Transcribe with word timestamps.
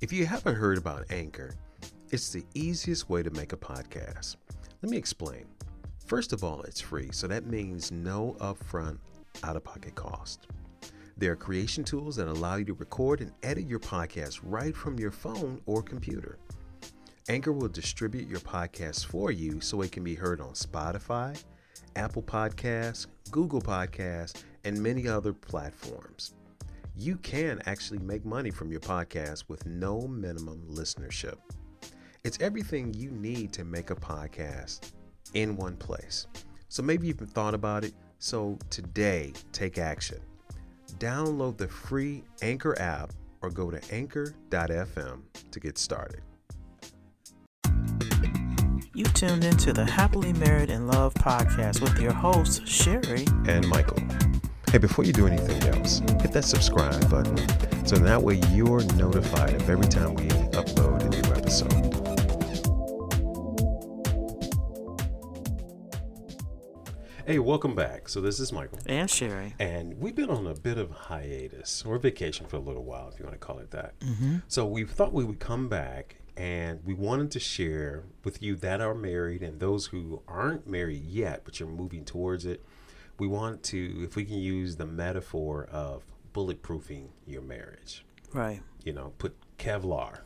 If 0.00 0.14
you 0.14 0.24
haven't 0.24 0.54
heard 0.54 0.78
about 0.78 1.04
Anchor, 1.10 1.54
it's 2.10 2.32
the 2.32 2.42
easiest 2.54 3.10
way 3.10 3.22
to 3.22 3.30
make 3.32 3.52
a 3.52 3.56
podcast. 3.58 4.36
Let 4.80 4.90
me 4.90 4.96
explain. 4.96 5.44
First 6.06 6.32
of 6.32 6.42
all, 6.42 6.62
it's 6.62 6.80
free, 6.80 7.10
so 7.12 7.26
that 7.26 7.44
means 7.44 7.92
no 7.92 8.34
upfront 8.40 8.96
out 9.44 9.56
of 9.56 9.64
pocket 9.64 9.94
cost. 9.94 10.46
There 11.18 11.32
are 11.32 11.36
creation 11.36 11.84
tools 11.84 12.16
that 12.16 12.28
allow 12.28 12.56
you 12.56 12.64
to 12.64 12.72
record 12.72 13.20
and 13.20 13.30
edit 13.42 13.68
your 13.68 13.78
podcast 13.78 14.40
right 14.42 14.74
from 14.74 14.98
your 14.98 15.10
phone 15.10 15.60
or 15.66 15.82
computer. 15.82 16.38
Anchor 17.28 17.52
will 17.52 17.68
distribute 17.68 18.26
your 18.26 18.40
podcast 18.40 19.04
for 19.04 19.30
you 19.30 19.60
so 19.60 19.82
it 19.82 19.92
can 19.92 20.02
be 20.02 20.14
heard 20.14 20.40
on 20.40 20.54
Spotify, 20.54 21.38
Apple 21.94 22.22
Podcasts, 22.22 23.06
Google 23.30 23.60
Podcasts, 23.60 24.44
and 24.64 24.82
many 24.82 25.06
other 25.06 25.34
platforms. 25.34 26.32
You 26.94 27.16
can 27.16 27.60
actually 27.66 27.98
make 27.98 28.24
money 28.24 28.50
from 28.50 28.70
your 28.70 28.80
podcast 28.80 29.44
with 29.48 29.64
no 29.66 30.06
minimum 30.06 30.66
listenership. 30.70 31.36
It's 32.24 32.38
everything 32.40 32.92
you 32.94 33.10
need 33.10 33.52
to 33.54 33.64
make 33.64 33.90
a 33.90 33.94
podcast 33.94 34.92
in 35.34 35.56
one 35.56 35.76
place. 35.76 36.26
So 36.68 36.82
maybe 36.82 37.06
you've 37.06 37.18
thought 37.18 37.54
about 37.54 37.84
it. 37.84 37.94
So 38.18 38.58
today, 38.68 39.32
take 39.52 39.78
action. 39.78 40.18
Download 40.98 41.56
the 41.56 41.68
free 41.68 42.22
Anchor 42.42 42.78
app 42.80 43.12
or 43.40 43.50
go 43.50 43.70
to 43.70 43.80
anchor.fm 43.94 45.22
to 45.50 45.60
get 45.60 45.78
started. 45.78 46.20
You 48.92 49.04
tuned 49.04 49.44
into 49.44 49.72
the 49.72 49.84
Happily 49.84 50.32
Married 50.34 50.68
in 50.68 50.86
Love 50.86 51.14
podcast 51.14 51.80
with 51.80 51.98
your 52.00 52.12
hosts, 52.12 52.68
Sherry 52.68 53.24
and 53.46 53.66
Michael. 53.68 54.29
Hey, 54.70 54.78
before 54.78 55.04
you 55.04 55.12
do 55.12 55.26
anything 55.26 55.60
else, 55.74 55.98
hit 55.98 56.30
that 56.30 56.44
subscribe 56.44 57.10
button 57.10 57.36
so 57.84 57.96
that 57.96 58.22
way 58.22 58.36
you're 58.52 58.84
notified 58.94 59.54
of 59.54 59.68
every 59.68 59.88
time 59.88 60.14
we 60.14 60.28
upload 60.28 61.02
a 61.02 61.08
new 61.08 61.34
episode. 61.34 61.72
Hey, 67.26 67.40
welcome 67.40 67.74
back. 67.74 68.08
So 68.08 68.20
this 68.20 68.38
is 68.38 68.52
Michael. 68.52 68.78
and 68.86 69.10
Sherry. 69.10 69.56
And 69.58 69.98
we've 69.98 70.14
been 70.14 70.30
on 70.30 70.46
a 70.46 70.54
bit 70.54 70.78
of 70.78 70.92
hiatus 70.92 71.84
or 71.84 71.98
vacation 71.98 72.46
for 72.46 72.54
a 72.54 72.60
little 72.60 72.84
while, 72.84 73.08
if 73.08 73.18
you 73.18 73.24
want 73.24 73.40
to 73.40 73.44
call 73.44 73.58
it 73.58 73.72
that. 73.72 73.98
Mm-hmm. 73.98 74.36
So 74.46 74.66
we 74.66 74.84
thought 74.84 75.12
we 75.12 75.24
would 75.24 75.40
come 75.40 75.68
back 75.68 76.14
and 76.36 76.78
we 76.84 76.94
wanted 76.94 77.32
to 77.32 77.40
share 77.40 78.04
with 78.22 78.40
you 78.40 78.54
that 78.54 78.80
are 78.80 78.94
married 78.94 79.42
and 79.42 79.58
those 79.58 79.86
who 79.86 80.22
aren't 80.28 80.68
married 80.68 81.04
yet, 81.06 81.42
but 81.44 81.58
you're 81.58 81.68
moving 81.68 82.04
towards 82.04 82.46
it. 82.46 82.64
We 83.20 83.26
want 83.26 83.62
to, 83.64 84.02
if 84.02 84.16
we 84.16 84.24
can 84.24 84.38
use 84.38 84.76
the 84.76 84.86
metaphor 84.86 85.68
of 85.70 86.02
bulletproofing 86.34 87.08
your 87.26 87.42
marriage, 87.42 88.04
Right. 88.32 88.62
you 88.82 88.92
know, 88.94 89.12
put 89.18 89.36
Kevlar 89.58 90.20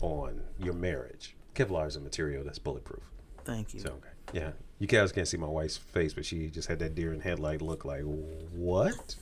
on 0.00 0.42
your 0.58 0.74
marriage. 0.74 1.36
Kevlar 1.54 1.86
is 1.86 1.94
a 1.96 2.00
material 2.00 2.42
that's 2.44 2.58
bulletproof. 2.58 3.04
Thank 3.44 3.74
you. 3.74 3.80
So, 3.80 3.90
okay. 3.90 4.08
Yeah. 4.40 4.50
You 4.80 4.88
guys 4.88 5.12
can't 5.12 5.28
see 5.28 5.36
my 5.36 5.46
wife's 5.46 5.76
face, 5.76 6.14
but 6.14 6.24
she 6.26 6.48
just 6.48 6.66
had 6.66 6.80
that 6.80 6.96
deer 6.96 7.12
in 7.12 7.20
headlight 7.20 7.62
look 7.62 7.84
like, 7.84 8.02
what? 8.02 9.14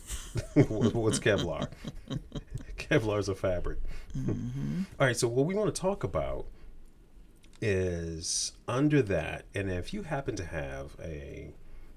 What's 0.55 1.19
Kevlar? 1.19 1.69
Kevlar 2.79 3.19
is 3.19 3.29
a 3.29 3.35
fabric. 3.35 3.79
Mm-hmm. 4.17 4.83
All 4.99 5.07
right. 5.07 5.17
So, 5.17 5.29
what 5.29 5.45
we 5.45 5.55
want 5.55 5.75
to 5.75 5.79
talk 5.79 6.03
about 6.05 6.47
is 7.61 8.53
under 8.67 9.03
that, 9.03 9.45
and 9.55 9.71
if 9.71 9.93
you 9.93 10.03
happen 10.05 10.35
to 10.37 10.45
have 10.47 10.97
a 11.03 11.53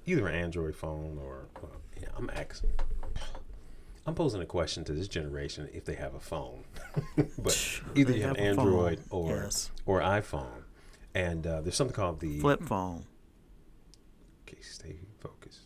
either 0.06 0.28
an 0.28 0.36
Android 0.36 0.76
phone 0.76 1.18
or 1.22 1.48
well, 1.62 1.72
yeah, 2.00 2.08
I'm 2.18 2.30
asking, 2.30 2.72
I'm 4.06 4.16
posing 4.16 4.42
a 4.42 4.46
question 4.46 4.84
to 4.86 4.94
this 4.94 5.08
generation 5.08 5.70
if 5.74 5.86
they 5.86 5.96
have 5.96 6.14
a 6.14 6.20
phone, 6.20 6.64
but 7.38 7.82
either 7.96 8.14
you 8.14 8.24
have, 8.24 8.38
have 8.38 8.56
phone, 8.56 8.66
Android 8.68 9.00
or 9.10 9.30
yes. 9.44 9.72
or 9.86 10.02
iPhone, 10.02 10.64
and 11.16 11.46
uh, 11.48 11.62
there's 11.62 11.76
something 11.76 11.96
called 11.96 12.20
the 12.20 12.40
Flip 12.40 12.64
phone. 12.64 13.06
Okay, 14.48 14.62
stay 14.62 14.98
focused. 15.20 15.62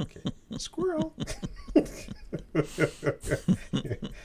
Okay, 0.00 0.22
squirrel. 0.56 1.14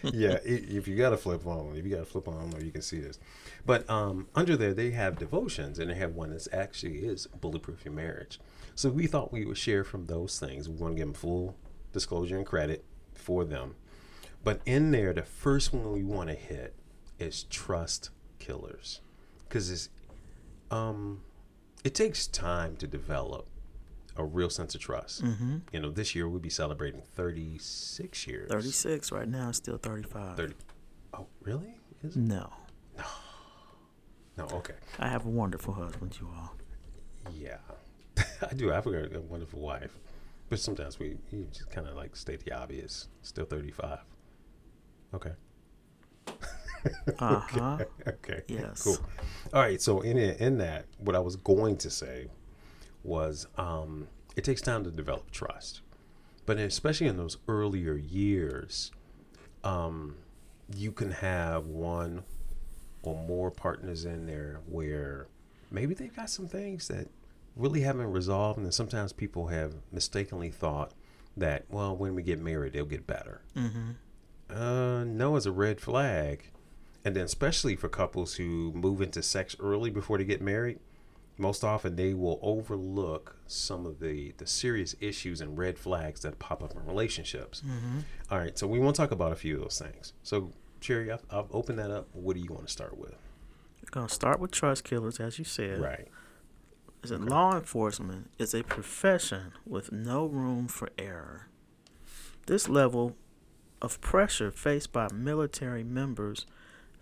yeah, 0.03 0.38
if 0.44 0.88
you 0.88 0.96
got 0.96 1.14
a 1.14 1.18
flip 1.18 1.44
phone, 1.44 1.75
if 1.75 1.86
you 1.86 1.92
got 1.92 2.02
a 2.02 2.06
flip 2.06 2.25
phone, 2.25 2.53
I 2.56 2.59
you 2.64 2.72
can 2.72 2.81
see 2.81 3.00
this, 3.00 3.20
but 3.66 3.90
um, 3.90 4.28
under 4.36 4.56
there 4.56 4.74
they 4.74 4.92
have 4.92 5.20
devotions, 5.20 5.80
and 5.80 5.90
they 5.90 5.96
have 5.96 6.16
one 6.16 6.31
that 6.31 6.47
actually 6.52 7.00
is 7.00 7.28
bulletproof 7.28 7.86
your 7.86 7.94
marriage. 7.94 8.40
So 8.75 8.90
we 8.90 9.08
thought 9.08 9.34
we 9.34 9.46
would 9.46 9.58
share 9.58 9.84
from 9.84 10.06
those 10.06 10.40
things. 10.40 10.70
We 10.70 10.75
want 10.75 10.96
to 10.96 10.97
give 10.97 11.08
them 11.08 11.14
full 11.14 11.56
disclosure 11.92 12.38
and 12.38 12.46
credit 12.46 12.86
for 13.14 13.44
them, 13.46 13.75
but 14.44 14.62
in 14.66 14.91
there, 14.91 15.14
the 15.14 15.24
first 15.24 15.74
one 15.74 15.91
we 15.91 16.03
want 16.03 16.30
to 16.30 16.36
hit 16.36 16.74
is 17.20 17.44
trust 17.44 18.09
killers, 18.40 19.02
because 19.47 19.70
it's 19.70 19.90
um, 20.72 21.22
it 21.84 21.96
takes 21.96 22.28
time 22.28 22.76
to 22.78 22.88
develop 22.88 23.47
a 24.19 24.25
real 24.25 24.50
sense 24.50 24.75
of 24.75 24.81
trust. 24.81 25.24
Mm-hmm. 25.24 25.57
You 25.72 25.80
know, 25.80 25.91
this 25.91 26.13
year 26.13 26.28
we'll 26.28 26.40
be 26.40 26.50
celebrating 26.50 27.02
36 27.16 28.28
years. 28.28 28.52
36 28.52 29.12
right 29.12 29.28
now, 29.28 29.52
still 29.52 29.78
35. 29.78 30.35
30. 30.35 30.53
Oh, 31.13 31.28
really? 31.41 31.75
Is 32.03 32.16
it? 32.16 32.19
No. 32.19 32.52
No, 34.38 34.46
okay. 34.53 34.75
I 35.00 35.09
have 35.09 35.25
a 35.25 35.29
wonderful 35.29 35.74
husband, 35.74 36.18
you 36.19 36.29
all. 36.34 36.56
Yeah. 37.34 37.58
I 38.50 38.53
do. 38.53 38.72
I 38.72 38.75
have 38.75 38.88
a 38.88 39.18
a 39.18 39.19
wonderful 39.19 39.59
wife. 39.59 40.00
But 40.47 40.59
sometimes 40.59 40.97
we 40.97 41.18
you 41.29 41.46
just 41.52 41.69
kind 41.69 41.88
of 41.88 41.96
like 41.97 42.16
state 42.16 42.46
the 42.46 42.53
obvious. 42.53 43.09
Still 43.22 43.46
35. 43.46 44.00
Okay. 45.13 45.31
Uh 47.19 47.40
huh. 47.40 47.78
Okay. 48.08 48.41
Yes. 48.47 48.81
Cool. 48.81 48.97
All 49.53 49.62
right. 49.62 49.81
So 49.81 50.00
in 50.00 50.18
it, 50.18 50.40
in 50.40 50.59
that, 50.59 50.85
what 50.97 51.13
I 51.13 51.19
was 51.19 51.35
going 51.35 51.75
to 51.75 51.90
say 51.90 52.29
was, 53.04 53.48
um, 53.58 54.08
it 54.36 54.44
takes 54.44 54.62
time 54.62 54.84
to 54.84 54.92
develop 54.92 55.32
trust, 55.32 55.82
but 56.46 56.58
especially 56.58 57.08
in 57.08 57.18
those 57.18 57.38
earlier 57.48 57.94
years, 57.96 58.92
um, 59.64 60.16
you 60.76 60.92
can 60.92 61.12
have 61.12 61.66
one 61.66 62.24
or 63.04 63.16
more 63.16 63.50
partners 63.52 64.06
in 64.06 64.26
there 64.26 64.59
where 64.68 65.28
maybe 65.72 65.94
they've 65.94 66.16
got 66.16 66.30
some 66.30 66.48
things 66.48 66.88
that 66.88 67.08
really 67.56 67.82
haven't 67.82 68.12
resolved, 68.12 68.59
and 68.59 68.74
sometimes 68.74 69.12
people 69.14 69.48
have 69.48 69.74
mistakenly 69.92 70.50
thought 70.50 70.92
that, 71.36 71.66
well, 71.70 71.96
when 71.96 72.16
we 72.16 72.22
get 72.24 72.40
married, 72.40 72.74
they'll 72.74 72.86
get 72.86 73.08
better 73.08 73.42
Mm-hmm. 73.56 73.92
uh, 74.56 75.04
no 75.06 75.36
is 75.36 75.46
a 75.46 75.52
red 75.52 75.80
flag. 75.80 76.52
And 77.06 77.16
then, 77.16 77.24
especially 77.24 77.78
for 77.78 77.88
couples 77.88 78.36
who 78.36 78.74
move 78.74 79.02
into 79.02 79.24
sex 79.24 79.56
early 79.59 79.90
before 79.90 80.18
they 80.18 80.26
get 80.26 80.42
married, 80.42 80.80
most 81.40 81.64
often 81.64 81.96
they 81.96 82.14
will 82.14 82.40
overlook 82.42 83.36
some 83.48 83.86
of 83.86 84.00
the, 84.00 84.34
the 84.38 84.46
serious 84.46 84.96
issues 85.00 85.42
and 85.42 85.58
red 85.58 85.78
flags 85.78 86.22
that 86.22 86.38
pop 86.40 86.62
up 86.62 86.76
in 86.76 86.86
relationships. 86.86 87.62
Mm-hmm. 87.66 88.00
All 88.30 88.38
right, 88.38 88.58
so 88.58 88.68
we 88.68 88.80
want 88.80 88.96
to 88.96 89.02
talk 89.02 89.12
about 89.12 89.32
a 89.32 89.36
few 89.36 89.56
of 89.56 89.62
those 89.62 89.80
things. 89.80 90.14
So, 90.24 90.52
Sherry, 90.82 91.12
I've, 91.12 91.24
I've 91.32 91.52
opened 91.52 91.80
that 91.80 91.92
up. 91.92 92.08
What 92.14 92.36
do 92.36 92.42
you 92.42 92.52
want 92.52 92.68
to 92.68 92.72
start 92.72 92.98
with? 92.98 93.16
We're 93.82 93.90
going 93.92 94.08
to 94.08 94.14
start 94.14 94.40
with 94.40 94.52
trust 94.52 94.84
killers, 94.84 95.20
as 95.20 95.40
you 95.40 95.46
said. 95.46 95.82
Right. 95.82 96.08
Is 97.02 97.12
that 97.12 97.22
law 97.22 97.56
enforcement 97.56 98.30
is 98.38 98.54
a 98.54 98.64
profession 98.64 99.54
with 99.66 99.92
no 99.92 100.26
room 100.26 100.68
for 100.68 100.90
error. 100.98 101.48
This 102.46 102.68
level 102.68 103.16
of 103.82 104.02
pressure 104.02 104.52
faced 104.52 104.92
by 104.92 105.08
military 105.14 105.84
members, 105.84 106.46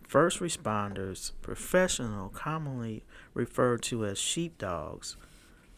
first 0.07 0.39
responders, 0.39 1.33
professional, 1.41 2.29
commonly 2.29 3.03
referred 3.33 3.81
to 3.83 4.05
as 4.05 4.17
sheepdogs, 4.17 5.17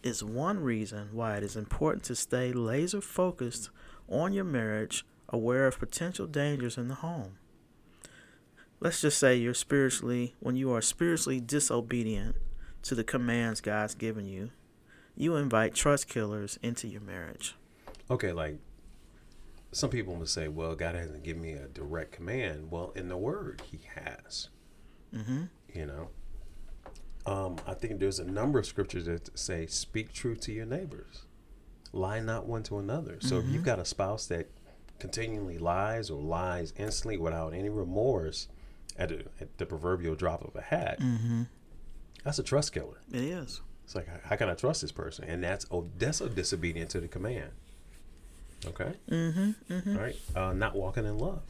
is 0.03 0.23
one 0.23 0.59
reason 0.59 1.09
why 1.11 1.35
it 1.35 1.43
is 1.43 1.55
important 1.55 2.03
to 2.05 2.15
stay 2.15 2.53
laser 2.53 3.01
focused 3.01 3.69
on 4.07 4.31
your 4.31 4.45
marriage, 4.45 5.05
aware 5.27 5.67
of 5.67 5.79
potential 5.79 6.25
dangers 6.25 6.77
in 6.77 6.87
the 6.87 6.95
home. 6.95 7.37
Let's 8.79 9.01
just 9.01 9.17
say 9.17 9.35
you're 9.35 9.53
spiritually, 9.53 10.35
when 10.39 10.55
you 10.55 10.71
are 10.71 10.81
spiritually 10.81 11.41
disobedient 11.41 12.37
to 12.83 12.95
the 12.95 13.03
commands 13.03 13.59
God's 13.59 13.93
given 13.93 14.25
you, 14.25 14.51
you 15.17 15.35
invite 15.35 15.75
trust 15.75 16.07
killers 16.07 16.57
into 16.63 16.87
your 16.87 17.01
marriage. 17.01 17.55
Okay, 18.09 18.31
like 18.31 18.57
some 19.71 19.89
people 19.89 20.15
will 20.15 20.25
say, 20.25 20.47
well, 20.47 20.75
God 20.75 20.95
hasn't 20.95 21.23
given 21.23 21.41
me 21.41 21.53
a 21.53 21.67
direct 21.67 22.11
command. 22.11 22.71
Well, 22.71 22.91
in 22.95 23.07
the 23.07 23.17
Word, 23.17 23.61
He 23.69 23.81
has. 23.95 24.49
Mm-hmm. 25.15 25.43
you 25.73 25.85
know 25.87 26.09
um, 27.25 27.55
i 27.65 27.73
think 27.73 27.99
there's 27.99 28.19
a 28.19 28.23
number 28.25 28.59
of 28.59 28.67
scriptures 28.67 29.05
that 29.05 29.35
say 29.37 29.65
speak 29.65 30.13
truth 30.13 30.39
to 30.41 30.51
your 30.51 30.67
neighbors 30.67 31.23
lie 31.91 32.19
not 32.19 32.45
one 32.45 32.61
to 32.61 32.77
another 32.77 33.17
so 33.19 33.39
if 33.39 33.45
you've 33.47 33.63
got 33.63 33.79
a 33.79 33.85
spouse 33.85 34.27
that 34.27 34.47
continually 34.99 35.57
lies 35.57 36.11
or 36.11 36.21
lies 36.21 36.73
instantly 36.77 37.17
without 37.17 37.55
any 37.55 37.69
remorse 37.69 38.49
at, 38.99 39.11
a, 39.11 39.23
at 39.41 39.57
the 39.57 39.65
proverbial 39.65 40.13
drop 40.13 40.43
of 40.43 40.55
a 40.55 40.61
hat 40.61 40.99
Mm-hmm. 40.99 41.43
that's 42.23 42.37
a 42.37 42.43
trust 42.43 42.71
killer 42.71 43.01
It 43.11 43.23
is. 43.23 43.61
it's 43.85 43.95
like 43.95 44.07
how 44.25 44.35
can 44.35 44.47
i 44.47 44.53
trust 44.53 44.81
this 44.83 44.91
person 44.91 45.25
and 45.25 45.43
that's 45.43 45.65
oh 45.71 45.89
that's 45.97 46.21
a 46.21 46.29
disobedient 46.29 46.91
to 46.91 46.99
the 46.99 47.07
command 47.07 47.49
okay 48.65 48.93
Mm-hmm. 49.09 49.73
Mm-hmm. 49.73 49.95
all 49.95 50.03
right 50.03 50.15
uh, 50.35 50.53
not 50.53 50.75
walking 50.75 51.05
in 51.05 51.17
love 51.17 51.41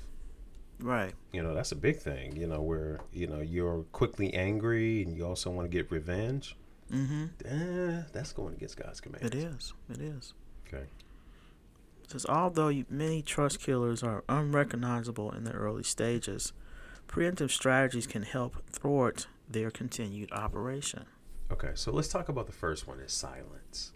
Right. 0.82 1.14
You 1.34 1.44
know, 1.44 1.54
that's 1.54 1.72
a 1.72 1.76
big 1.76 1.98
thing. 1.98 2.36
You 2.36 2.48
know, 2.48 2.62
where 2.62 3.00
you 3.12 3.28
know 3.28 3.42
you're 3.42 3.84
quickly 3.92 4.34
angry 4.34 5.04
and 5.04 5.16
you 5.16 5.26
also 5.26 5.50
want 5.50 5.70
to 5.70 5.78
get 5.78 5.92
revenge. 5.92 6.56
Mm-hmm. 6.92 7.26
Eh, 7.46 8.04
that's 8.14 8.32
going 8.32 8.54
against 8.56 8.78
God's 8.78 9.02
command. 9.02 9.24
It 9.24 9.36
is. 9.36 9.74
It 9.90 10.00
is. 10.00 10.34
Okay. 10.68 10.86
It 12.04 12.12
says 12.12 12.26
although 12.26 12.72
many 12.90 13.22
trust 13.22 13.60
killers 13.60 14.02
are 14.02 14.24
unrecognizable 14.28 15.32
in 15.32 15.44
the 15.44 15.52
early 15.52 15.84
stages, 15.84 16.54
preemptive 17.08 17.52
strategies 17.52 18.08
can 18.08 18.24
help 18.24 18.64
thwart 18.72 19.28
their 19.48 19.70
continued 19.70 20.32
operation. 20.32 21.06
Okay, 21.52 21.72
so 21.74 21.92
let's 21.92 22.08
talk 22.08 22.30
about 22.30 22.46
the 22.46 22.54
first 22.54 22.88
one 22.88 23.00
is 23.00 23.12
silence. 23.12 23.92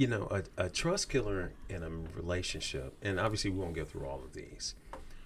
You 0.00 0.06
know, 0.06 0.28
a, 0.30 0.64
a 0.64 0.68
trust 0.70 1.10
killer 1.10 1.52
in 1.68 1.82
a 1.82 1.90
relationship, 2.16 2.94
and 3.02 3.20
obviously 3.20 3.50
we 3.50 3.58
won't 3.58 3.74
go 3.74 3.84
through 3.84 4.06
all 4.06 4.22
of 4.24 4.32
these, 4.32 4.74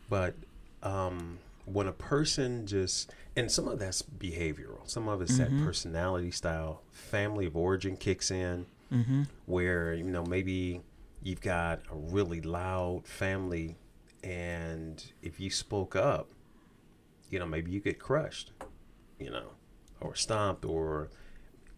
but 0.09 0.35
um, 0.83 1.39
when 1.65 1.87
a 1.87 1.93
person 1.93 2.67
just, 2.67 3.13
and 3.37 3.49
some 3.53 3.69
of 3.69 3.79
that's 3.79 4.03
behavioral, 4.03 4.81
some 4.85 5.07
of 5.09 5.23
it's 5.23 5.39
that 5.39 5.51
personality 5.65 6.33
style, 6.33 6.83
family 6.91 7.47
of 7.47 7.57
origin 7.57 7.97
kicks 7.97 8.31
in, 8.33 8.67
Mm-hmm. 8.93 9.23
where, 9.47 9.95
you 9.95 10.05
know, 10.05 10.25
maybe 10.25 10.81
you've 11.23 11.41
got 11.41 11.81
a 11.91 11.97
really 11.97 12.41
loud 12.41 13.03
family, 13.07 13.77
and 14.25 15.05
if 15.23 15.39
you 15.41 15.51
spoke 15.51 15.95
up, 15.97 16.29
you 17.31 17.39
know, 17.39 17.47
maybe 17.47 17.71
you 17.71 17.81
get 17.81 17.99
crushed, 17.99 18.51
you 19.21 19.31
know, 19.31 19.51
or 20.01 20.15
stomped, 20.17 20.65
or, 20.65 21.11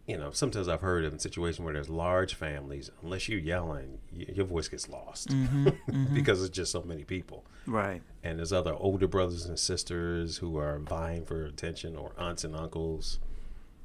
you 0.06 0.16
know, 0.16 0.30
sometimes 0.30 0.68
I've 0.68 0.82
heard 0.82 1.04
of 1.04 1.12
in 1.12 1.18
situations 1.18 1.64
where 1.64 1.74
there's 1.74 1.88
large 1.88 2.34
families, 2.34 2.90
unless 3.02 3.28
you're 3.28 3.40
yelling, 3.40 3.98
y- 4.16 4.26
your 4.32 4.46
voice 4.46 4.68
gets 4.68 4.88
lost 4.88 5.28
mm-hmm, 5.28 5.66
mm-hmm. 5.90 6.14
because 6.14 6.42
it's 6.44 6.54
just 6.54 6.70
so 6.70 6.82
many 6.82 7.02
people. 7.02 7.44
Right. 7.66 8.02
And 8.22 8.38
there's 8.38 8.52
other 8.52 8.74
older 8.74 9.08
brothers 9.08 9.46
and 9.46 9.58
sisters 9.58 10.38
who 10.38 10.58
are 10.58 10.78
vying 10.78 11.24
for 11.24 11.44
attention, 11.44 11.96
or 11.96 12.12
aunts 12.16 12.44
and 12.44 12.54
uncles. 12.54 13.18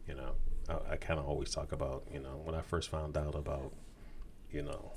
You 0.07 0.13
know, 0.13 0.33
I, 0.69 0.93
I 0.93 0.95
kind 0.97 1.19
of 1.19 1.25
always 1.25 1.49
talk 1.49 1.71
about, 1.71 2.03
you 2.13 2.19
know, 2.19 2.39
when 2.43 2.53
I 2.53 2.61
first 2.61 2.89
found 2.89 3.17
out 3.17 3.33
about, 3.33 3.73
you 4.51 4.61
know, 4.61 4.91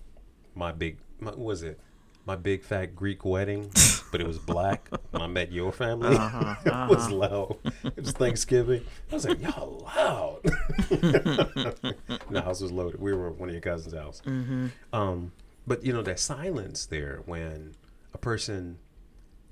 my 0.54 0.72
big, 0.72 0.98
my, 1.20 1.32
was 1.34 1.62
it? 1.62 1.80
My 2.26 2.36
big 2.36 2.62
fat 2.62 2.96
Greek 2.96 3.24
wedding, 3.24 3.70
but 4.12 4.20
it 4.20 4.26
was 4.26 4.38
black. 4.38 4.88
when 5.10 5.22
I 5.22 5.26
met 5.26 5.52
your 5.52 5.72
family, 5.72 6.16
Uh-huh, 6.16 6.54
it 6.64 6.88
was 6.90 7.10
loud. 7.10 7.56
It 7.84 7.96
was 7.96 8.12
Thanksgiving. 8.12 8.82
I 9.10 9.14
was 9.14 9.26
like, 9.26 9.42
y'all 9.42 9.82
loud. 9.84 10.40
the 10.88 12.42
house 12.42 12.60
was 12.60 12.72
loaded. 12.72 13.00
We 13.00 13.12
were 13.12 13.28
at 13.28 13.36
one 13.36 13.48
of 13.48 13.54
your 13.54 13.60
cousin's 13.62 13.94
house. 13.94 14.22
Mm-hmm. 14.26 14.68
Um, 14.92 15.32
but 15.66 15.84
you 15.84 15.92
know 15.92 16.02
that 16.02 16.18
silence 16.18 16.86
there 16.86 17.22
when 17.26 17.74
a 18.12 18.18
person, 18.18 18.78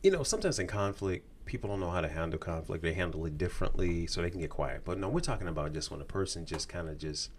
you 0.02 0.10
know, 0.10 0.22
sometimes 0.22 0.58
in 0.58 0.66
conflict, 0.66 1.26
people 1.44 1.68
don't 1.70 1.80
know 1.80 1.90
how 1.90 2.00
to 2.00 2.08
handle 2.08 2.38
conflict. 2.38 2.82
They 2.82 2.92
handle 2.94 3.24
it 3.26 3.36
differently, 3.36 4.06
so 4.06 4.22
they 4.22 4.30
can 4.30 4.40
get 4.40 4.50
quiet. 4.50 4.82
But 4.84 4.98
no, 4.98 5.08
we're 5.08 5.20
talking 5.20 5.48
about 5.48 5.72
just 5.72 5.90
when 5.90 6.00
a 6.00 6.04
person 6.04 6.46
just 6.46 6.68
kind 6.68 6.88
of 6.88 6.98
just 6.98 7.30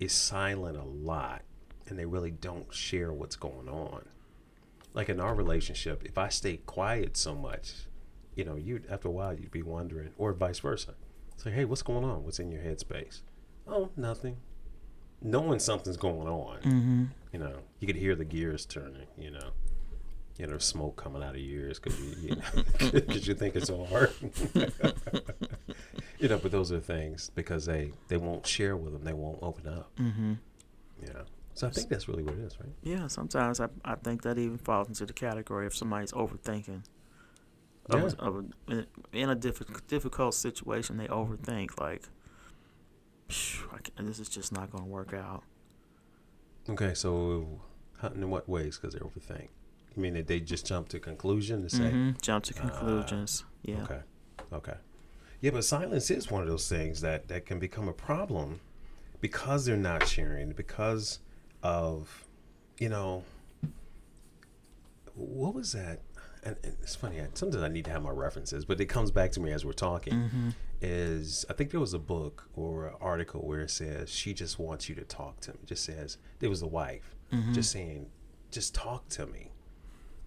is 0.00 0.12
silent 0.12 0.76
a 0.76 0.84
lot, 0.84 1.42
and 1.88 1.98
they 1.98 2.04
really 2.06 2.30
don't 2.30 2.72
share 2.72 3.12
what's 3.12 3.36
going 3.36 3.68
on. 3.68 4.04
Like 4.94 5.08
in 5.08 5.20
our 5.20 5.34
relationship, 5.34 6.02
if 6.04 6.16
I 6.16 6.28
stay 6.28 6.56
quiet 6.58 7.16
so 7.16 7.34
much, 7.34 7.72
you 8.34 8.44
know, 8.44 8.54
you 8.54 8.80
after 8.88 9.08
a 9.08 9.10
while 9.10 9.34
you'd 9.34 9.50
be 9.50 9.62
wondering, 9.62 10.10
or 10.16 10.32
vice 10.32 10.60
versa. 10.60 10.94
Say, 11.36 11.50
hey, 11.50 11.64
what's 11.64 11.82
going 11.82 12.04
on? 12.04 12.22
What's 12.24 12.38
in 12.38 12.50
your 12.52 12.62
headspace? 12.62 13.22
Oh, 13.66 13.90
nothing. 13.96 14.36
Knowing 15.20 15.58
something's 15.58 15.96
going 15.96 16.28
on 16.28 16.58
Mm-hmm. 16.60 17.04
you 17.32 17.38
know, 17.40 17.56
you 17.80 17.86
could 17.88 17.96
hear 17.96 18.14
the 18.14 18.24
gears 18.24 18.64
turning, 18.66 19.06
you 19.18 19.30
know, 19.32 19.50
you 20.38 20.46
know, 20.46 20.58
smoke 20.58 20.96
coming 20.96 21.22
out 21.22 21.34
of 21.34 21.40
your 21.40 21.62
ears 21.66 21.78
because 21.80 21.98
you, 22.00 22.28
you, 22.28 22.36
know, 22.36 23.00
'cause 23.00 23.26
you 23.26 23.34
think 23.34 23.56
it's 23.56 23.66
so 23.68 23.84
hard. 23.86 24.12
you 26.18 26.28
know, 26.28 26.38
but 26.38 26.50
those 26.52 26.70
are 26.72 26.80
things 26.80 27.30
because 27.34 27.66
they 27.66 27.92
they 28.08 28.16
won't 28.16 28.46
share 28.46 28.76
with 28.76 28.92
them, 28.92 29.02
they 29.04 29.12
won't 29.12 29.38
open 29.42 29.66
up. 29.68 29.90
Mm-hmm. 29.96 30.34
You 31.02 31.12
know, 31.12 31.24
so 31.54 31.66
I 31.66 31.70
think 31.70 31.88
that's 31.88 32.08
really 32.08 32.22
what 32.22 32.34
it 32.34 32.40
is, 32.40 32.58
right? 32.60 32.72
Yeah, 32.82 33.06
sometimes 33.06 33.60
I, 33.60 33.68
I 33.84 33.94
think 33.94 34.22
that 34.22 34.38
even 34.38 34.58
falls 34.58 34.88
into 34.88 35.06
the 35.06 35.12
category 35.12 35.66
of 35.66 35.74
somebody's 35.74 36.12
overthinking. 36.12 36.82
Of, 37.90 38.00
Yeah. 38.00 38.10
a- 38.18 38.22
of 38.28 38.44
a, 38.68 38.86
in- 39.12 39.30
a 39.30 39.34
difficult 39.34 39.86
difficult 39.88 40.34
situation, 40.34 40.96
they 40.96 41.06
overthink 41.08 41.78
like, 41.80 42.08
"Phew, 43.28 43.68
this 43.98 44.18
is 44.18 44.28
just 44.28 44.52
not 44.52 44.70
going 44.70 44.84
to 44.84 44.90
work 44.90 45.12
out. 45.14 45.42
Okay, 46.68 46.94
so 46.94 47.60
how, 47.98 48.08
in 48.08 48.30
what 48.30 48.48
ways? 48.48 48.78
Because 48.78 48.94
they 48.94 49.00
overthink. 49.00 49.48
You 49.94 50.02
mean 50.02 50.14
that 50.14 50.26
they 50.26 50.40
just 50.40 50.66
jump 50.66 50.88
to 50.88 50.98
conclusion 50.98 51.62
to 51.62 51.70
say, 51.70 51.90
Mhm, 51.92 52.20
Jump 52.20 52.44
to 52.44 52.54
conclusions. 52.54 53.44
yeah. 53.62 53.82
Okay. 53.82 54.00
Okay. 54.52 54.74
Yeah, 55.40 55.50
but 55.50 55.64
silence 55.64 56.10
is 56.10 56.30
one 56.30 56.42
of 56.42 56.48
those 56.48 56.68
things 56.68 57.00
that 57.02 57.28
that 57.28 57.44
can 57.46 57.58
become 57.58 57.86
a 57.88 57.92
problem 57.92 58.60
because 59.20 59.66
they're 59.66 59.76
not 59.76 60.08
sharing, 60.08 60.52
because 60.52 61.20
of, 61.64 62.24
you 62.78 62.88
know, 62.88 63.24
what 65.14 65.54
was 65.54 65.72
that? 65.72 66.02
And, 66.44 66.56
it's 66.62 66.94
funny. 66.94 67.20
I, 67.20 67.28
sometimes 67.34 67.64
I 67.64 67.68
need 67.68 67.86
to 67.86 67.90
have 67.90 68.02
my 68.02 68.10
references, 68.10 68.64
but 68.64 68.80
it 68.80 68.86
comes 68.86 69.10
back 69.10 69.32
to 69.32 69.40
me 69.40 69.50
as 69.50 69.64
we're 69.64 69.72
talking. 69.72 70.12
Mm-hmm. 70.12 70.50
Is 70.82 71.46
I 71.48 71.54
think 71.54 71.70
there 71.70 71.80
was 71.80 71.94
a 71.94 71.98
book 71.98 72.48
or 72.54 72.88
an 72.88 72.94
article 73.00 73.40
where 73.46 73.62
it 73.62 73.70
says 73.70 74.10
she 74.10 74.34
just 74.34 74.58
wants 74.58 74.88
you 74.88 74.94
to 74.96 75.04
talk 75.04 75.40
to 75.40 75.52
me. 75.52 75.58
It 75.62 75.68
just 75.68 75.84
says 75.84 76.18
there 76.38 76.50
was 76.50 76.62
a 76.62 76.66
wife 76.68 77.16
Mm-hmm. 77.32 77.52
just 77.52 77.72
saying, 77.72 78.06
just 78.50 78.74
talk 78.74 79.08
to 79.08 79.26
me, 79.26 79.50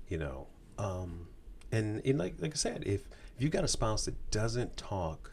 you 0.09 0.17
know. 0.17 0.47
Um, 0.77 1.27
and, 1.71 2.01
and 2.05 2.17
like 2.17 2.35
like 2.39 2.51
I 2.53 2.55
said, 2.55 2.83
if 2.85 3.07
if 3.35 3.41
you 3.41 3.49
got 3.49 3.63
a 3.63 3.67
spouse 3.67 4.05
that 4.05 4.31
doesn't 4.31 4.75
talk 4.77 5.31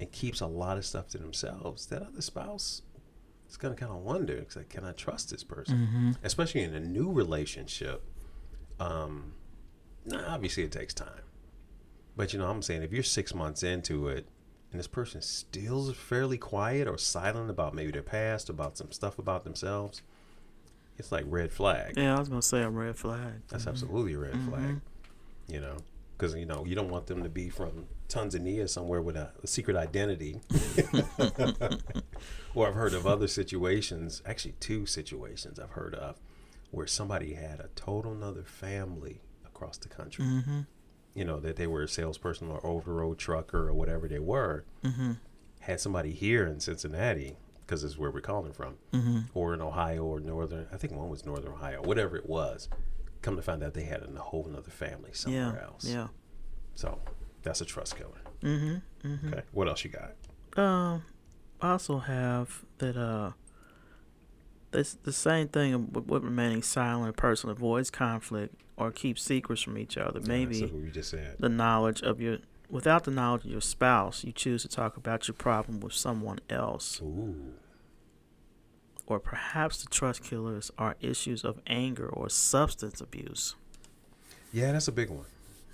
and 0.00 0.10
keeps 0.10 0.40
a 0.40 0.46
lot 0.46 0.76
of 0.76 0.84
stuff 0.84 1.08
to 1.08 1.18
themselves, 1.18 1.86
that 1.86 2.02
other 2.02 2.22
spouse 2.22 2.82
is 3.54 3.58
gonna 3.58 3.76
kind 3.76 3.92
of 3.92 3.98
wonder, 3.98 4.34
it's 4.34 4.56
like, 4.56 4.68
can 4.68 4.84
I 4.84 4.92
trust 4.92 5.30
this 5.30 5.44
person? 5.44 5.78
Mm-hmm. 5.78 6.10
Especially 6.24 6.62
in 6.62 6.74
a 6.74 6.80
new 6.80 7.10
relationship. 7.12 8.02
Um, 8.80 9.34
obviously 10.26 10.64
it 10.64 10.72
takes 10.72 10.92
time, 10.92 11.22
but 12.16 12.32
you 12.32 12.40
know, 12.40 12.48
I'm 12.48 12.60
saying 12.62 12.82
if 12.82 12.92
you're 12.92 13.04
six 13.04 13.32
months 13.32 13.62
into 13.62 14.08
it 14.08 14.26
and 14.72 14.80
this 14.80 14.88
person 14.88 15.22
still 15.22 15.92
fairly 15.92 16.36
quiet 16.38 16.88
or 16.88 16.98
silent 16.98 17.48
about 17.50 17.74
maybe 17.74 17.92
their 17.92 18.02
past, 18.02 18.50
about 18.50 18.76
some 18.76 18.90
stuff 18.90 19.16
about 19.20 19.44
themselves, 19.44 20.02
it's 20.98 21.12
like 21.12 21.24
red 21.28 21.52
flag. 21.52 21.94
Yeah, 21.96 22.16
I 22.16 22.18
was 22.18 22.28
gonna 22.28 22.42
say 22.42 22.62
a 22.62 22.68
red 22.68 22.96
flag. 22.96 23.42
That's 23.48 23.64
Mhm. 23.64 23.68
absolutely 23.68 24.14
a 24.14 24.18
red 24.18 24.40
flag. 24.48 24.62
Mhm. 24.74 24.80
You 25.46 25.60
know, 25.60 25.76
because 26.18 26.34
you 26.34 26.46
know 26.46 26.64
you 26.64 26.74
don't 26.74 26.90
want 26.90 27.06
them 27.06 27.22
to 27.22 27.28
be 27.28 27.48
from 27.48 27.86
Tanzania 28.08 28.68
somewhere 28.68 29.02
with 29.02 29.16
a, 29.16 29.32
a 29.42 29.46
secret 29.46 29.76
identity. 29.76 30.40
or 32.54 32.68
I've 32.68 32.74
heard 32.74 32.94
of 32.94 33.06
other 33.06 33.28
situations, 33.28 34.22
actually 34.26 34.54
two 34.60 34.86
situations 34.86 35.58
I've 35.58 35.70
heard 35.70 35.94
of, 35.94 36.20
where 36.70 36.86
somebody 36.86 37.34
had 37.34 37.60
a 37.60 37.68
total 37.74 38.12
another 38.12 38.42
family 38.44 39.20
across 39.46 39.78
the 39.78 39.88
country. 39.88 40.24
Mm-hmm. 40.24 40.60
You 41.14 41.24
know 41.24 41.38
that 41.40 41.56
they 41.56 41.66
were 41.66 41.82
a 41.82 41.88
salesperson 41.88 42.50
or 42.50 42.64
over 42.66 42.94
road 42.94 43.18
trucker 43.18 43.68
or 43.68 43.74
whatever 43.74 44.08
they 44.08 44.18
were. 44.18 44.64
Mm-hmm. 44.82 45.12
Had 45.60 45.80
somebody 45.80 46.12
here 46.12 46.46
in 46.46 46.60
Cincinnati 46.60 47.36
because 47.60 47.84
it's 47.84 47.96
where 47.96 48.10
we're 48.10 48.20
calling 48.20 48.52
from 48.52 48.74
Mm-hmm. 48.92 49.18
or 49.32 49.54
in 49.54 49.62
Ohio 49.62 50.04
or 50.04 50.20
northern. 50.20 50.66
I 50.72 50.76
think 50.76 50.92
one 50.92 51.08
was 51.08 51.24
northern 51.24 51.52
Ohio, 51.52 51.82
whatever 51.82 52.16
it 52.16 52.28
was. 52.28 52.68
Come 53.22 53.36
to 53.36 53.42
find 53.42 53.62
out 53.62 53.72
they 53.74 53.84
had 53.84 54.02
a 54.02 54.20
whole 54.20 54.46
another 54.46 54.70
family 54.70 55.10
somewhere 55.14 55.56
Yeah. 55.58 55.64
else. 55.64 55.84
Yeah. 55.88 56.08
So 56.74 56.98
that's 57.44 57.60
a 57.60 57.64
trust 57.64 57.96
killer. 57.96 58.20
Mm-hmm. 58.42 59.08
Mm-hmm. 59.08 59.28
Okay. 59.28 59.42
What 59.52 59.68
else 59.68 59.84
you 59.84 59.90
got? 59.90 60.14
Um, 60.60 61.04
I 61.60 61.72
also 61.72 61.98
have 61.98 62.64
that 62.78 62.96
uh, 62.96 63.32
this 64.72 64.94
the 65.02 65.12
same 65.12 65.48
thing 65.48 65.92
with, 65.92 66.06
with 66.06 66.24
remaining 66.24 66.62
silent. 66.62 67.10
A 67.10 67.12
person 67.12 67.50
avoids 67.50 67.90
conflict 67.90 68.54
or 68.76 68.90
keeps 68.90 69.22
secrets 69.22 69.62
from 69.62 69.78
each 69.78 69.96
other. 69.96 70.20
Maybe 70.20 70.60
That's 70.60 70.72
what 70.72 70.82
we 70.82 70.90
just 70.90 71.10
said. 71.10 71.36
the 71.38 71.48
knowledge 71.48 72.02
of 72.02 72.20
your 72.20 72.38
without 72.68 73.04
the 73.04 73.10
knowledge 73.10 73.44
of 73.44 73.50
your 73.50 73.60
spouse, 73.60 74.24
you 74.24 74.32
choose 74.32 74.62
to 74.62 74.68
talk 74.68 74.96
about 74.96 75.28
your 75.28 75.34
problem 75.34 75.80
with 75.80 75.92
someone 75.92 76.40
else. 76.50 77.00
Ooh. 77.02 77.54
Or 79.06 79.20
perhaps 79.20 79.82
the 79.82 79.90
trust 79.90 80.24
killers 80.24 80.70
are 80.78 80.96
issues 81.00 81.44
of 81.44 81.60
anger 81.66 82.08
or 82.08 82.30
substance 82.30 83.02
abuse. 83.02 83.54
Yeah, 84.52 84.72
that's 84.72 84.88
a 84.88 84.92
big 84.92 85.10
one. 85.10 85.26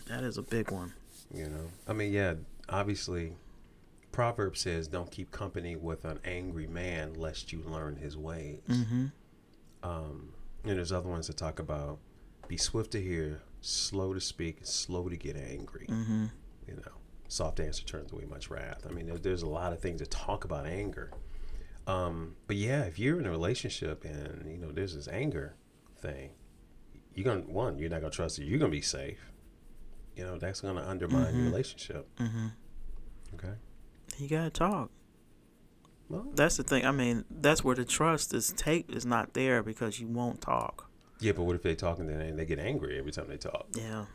That 0.08 0.24
is 0.24 0.36
a 0.36 0.42
big 0.42 0.70
one. 0.72 0.94
You 1.32 1.48
know, 1.48 1.70
I 1.86 1.92
mean, 1.92 2.12
yeah, 2.12 2.34
obviously, 2.68 3.34
Proverb 4.12 4.56
says, 4.56 4.88
"Don't 4.88 5.10
keep 5.10 5.30
company 5.30 5.76
with 5.76 6.04
an 6.04 6.18
angry 6.24 6.66
man, 6.66 7.14
lest 7.14 7.52
you 7.52 7.62
learn 7.62 7.96
his 7.96 8.16
ways." 8.16 8.60
Mm-hmm. 8.68 9.06
Um, 9.82 10.34
and 10.64 10.76
there's 10.76 10.92
other 10.92 11.08
ones 11.08 11.26
that 11.28 11.36
talk 11.36 11.58
about 11.58 11.98
be 12.48 12.56
swift 12.56 12.90
to 12.92 13.00
hear, 13.00 13.42
slow 13.60 14.12
to 14.12 14.20
speak, 14.20 14.58
slow 14.62 15.08
to 15.08 15.16
get 15.16 15.36
angry. 15.36 15.86
Mm-hmm. 15.88 16.26
you 16.66 16.74
know, 16.74 16.92
soft 17.28 17.60
answer 17.60 17.84
turns 17.84 18.12
away 18.12 18.24
much 18.24 18.50
wrath. 18.50 18.86
I 18.88 18.92
mean, 18.92 19.06
there, 19.06 19.18
there's 19.18 19.42
a 19.42 19.48
lot 19.48 19.72
of 19.72 19.80
things 19.80 20.00
that 20.00 20.10
talk 20.10 20.44
about 20.44 20.66
anger. 20.66 21.12
Um, 21.86 22.36
but 22.46 22.56
yeah, 22.56 22.82
if 22.82 22.98
you're 22.98 23.18
in 23.18 23.26
a 23.26 23.30
relationship 23.30 24.04
and 24.04 24.50
you 24.50 24.58
know 24.58 24.70
there's 24.70 24.94
this 24.94 25.08
anger 25.08 25.54
thing, 25.98 26.30
you're 27.14 27.24
gonna 27.24 27.40
one, 27.46 27.78
you're 27.78 27.90
not 27.90 28.00
gonna 28.00 28.12
trust 28.12 28.38
it. 28.38 28.44
You're 28.44 28.58
gonna 28.58 28.70
be 28.70 28.80
safe. 28.80 29.30
You 30.16 30.24
know 30.24 30.38
that's 30.38 30.60
going 30.60 30.76
to 30.76 30.88
undermine 30.88 31.34
your 31.34 31.44
relationship. 31.44 32.08
Mm-hmm. 32.16 32.46
Okay. 33.34 33.54
You 34.18 34.28
gotta 34.28 34.50
talk. 34.50 34.90
Well, 36.08 36.26
That's 36.34 36.56
the 36.56 36.64
thing. 36.64 36.84
I 36.84 36.90
mean, 36.90 37.24
that's 37.30 37.62
where 37.62 37.76
the 37.76 37.84
trust 37.84 38.34
is 38.34 38.52
take 38.56 38.90
is 38.90 39.06
not 39.06 39.34
there 39.34 39.62
because 39.62 40.00
you 40.00 40.08
won't 40.08 40.40
talk. 40.40 40.90
yeah, 41.20 41.30
but 41.32 41.44
what 41.44 41.54
if 41.54 41.62
they 41.62 41.74
talking 41.76 42.08
and 42.10 42.20
then 42.20 42.36
they 42.36 42.44
get 42.44 42.58
angry 42.58 42.98
every 42.98 43.12
time 43.12 43.28
they 43.28 43.36
talk, 43.36 43.66
Yeah. 43.74 44.06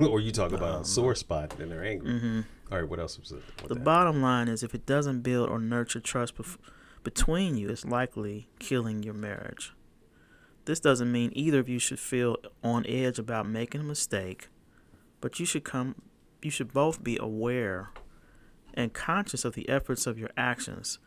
or 0.06 0.20
you 0.20 0.30
talk 0.30 0.52
about 0.52 0.76
Um, 0.76 0.82
a 0.82 0.84
sore 0.84 1.16
spot 1.16 1.58
and 1.58 1.70
they're 1.72 1.84
angry? 1.84 2.10
Mm-hmm. 2.12 2.40
All 2.70 2.78
right, 2.78 2.88
what 2.88 3.00
else 3.00 3.18
was 3.18 3.32
it? 3.32 3.42
The 3.66 3.74
bottom 3.74 4.22
line 4.22 4.46
is 4.46 4.62
if 4.62 4.74
it 4.74 4.86
doesn't 4.86 5.22
build 5.22 5.48
or 5.50 5.58
nurture 5.58 6.00
trust 6.00 6.36
bef- 6.36 6.58
between 7.02 7.56
you, 7.56 7.68
it's 7.70 7.84
likely 7.84 8.48
killing 8.60 9.02
your 9.02 9.14
marriage. 9.14 9.72
This 10.66 10.78
doesn't 10.80 11.10
mean 11.10 11.32
either 11.34 11.58
of 11.58 11.68
you 11.68 11.78
should 11.80 11.98
feel 11.98 12.36
on 12.62 12.86
edge 12.86 13.18
about 13.18 13.48
making 13.48 13.80
a 13.80 13.84
mistake, 13.84 14.48
but 15.20 15.38
you 15.40 15.46
should 15.46 15.64
come 15.64 15.94
you 16.42 16.50
should 16.50 16.72
both 16.72 17.02
be 17.02 17.18
aware 17.20 17.90
and 18.74 18.92
conscious 18.92 19.44
of 19.44 19.54
the 19.54 19.68
efforts 19.68 20.06
of 20.06 20.18
your 20.18 20.30
actions. 20.36 20.98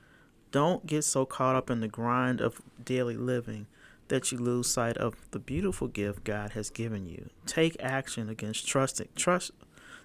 Don't 0.51 0.85
get 0.85 1.05
so 1.05 1.25
caught 1.25 1.55
up 1.55 1.69
in 1.69 1.79
the 1.79 1.87
grind 1.87 2.41
of 2.41 2.61
daily 2.83 3.15
living 3.15 3.67
that 4.09 4.29
you 4.29 4.37
lose 4.37 4.67
sight 4.67 4.97
of 4.97 5.15
the 5.31 5.39
beautiful 5.39 5.87
gift 5.87 6.25
God 6.25 6.51
has 6.51 6.69
given 6.69 7.07
you. 7.07 7.29
Take 7.45 7.77
action 7.79 8.27
against 8.27 8.67
trusting 8.67 9.07
trust 9.15 9.51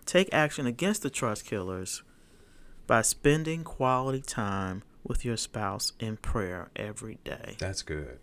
take 0.04 0.32
action 0.32 0.66
against 0.66 1.02
the 1.02 1.10
trust 1.10 1.44
killers 1.44 2.02
by 2.86 3.02
spending 3.02 3.64
quality 3.64 4.20
time 4.20 4.84
with 5.02 5.24
your 5.24 5.36
spouse 5.36 5.92
in 5.98 6.16
prayer 6.16 6.70
every 6.76 7.18
day. 7.24 7.56
That's 7.58 7.82
good. 7.82 8.18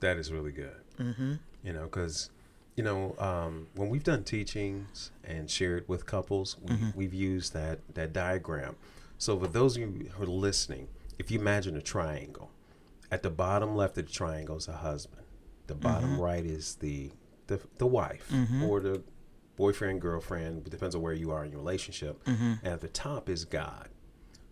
That 0.00 0.16
is 0.16 0.32
really 0.32 0.50
good. 0.50 0.74
Mm-hmm. 0.98 1.34
You 1.62 1.72
know, 1.72 1.84
because 1.84 2.30
you 2.76 2.82
know 2.82 3.14
um, 3.18 3.66
when 3.74 3.88
we've 3.90 4.04
done 4.04 4.24
teachings 4.24 5.10
and 5.24 5.50
shared 5.50 5.88
with 5.88 6.06
couples, 6.06 6.56
we, 6.62 6.74
Mhm. 6.74 6.96
we've 6.96 7.14
used 7.14 7.52
that 7.54 7.80
that 7.94 8.12
diagram. 8.12 8.76
So 9.18 9.38
for 9.38 9.46
those 9.46 9.76
of 9.76 9.82
you 9.82 10.08
who 10.14 10.22
are 10.22 10.26
listening, 10.26 10.88
if 11.18 11.30
you 11.30 11.38
imagine 11.38 11.76
a 11.76 11.82
triangle, 11.82 12.50
at 13.10 13.22
the 13.22 13.30
bottom 13.30 13.76
left 13.76 13.96
of 13.98 14.06
the 14.06 14.12
triangle 14.12 14.56
is 14.56 14.68
a 14.68 14.72
husband. 14.78 15.22
The 15.66 15.74
bottom 15.74 16.16
Mhm. 16.16 16.18
right 16.20 16.44
is 16.44 16.76
the 16.76 17.12
the, 17.48 17.60
the 17.78 17.86
wife 17.86 18.28
Mhm. 18.30 18.62
or 18.68 18.80
the 18.80 19.02
boyfriend 19.56 20.00
girlfriend. 20.00 20.66
It 20.66 20.70
depends 20.70 20.94
on 20.94 21.02
where 21.02 21.12
you 21.12 21.30
are 21.32 21.44
in 21.44 21.50
your 21.50 21.60
relationship. 21.60 22.24
Mm-hmm. 22.24 22.52
And 22.62 22.66
at 22.74 22.80
the 22.80 22.88
top 22.88 23.28
is 23.28 23.44
God. 23.44 23.88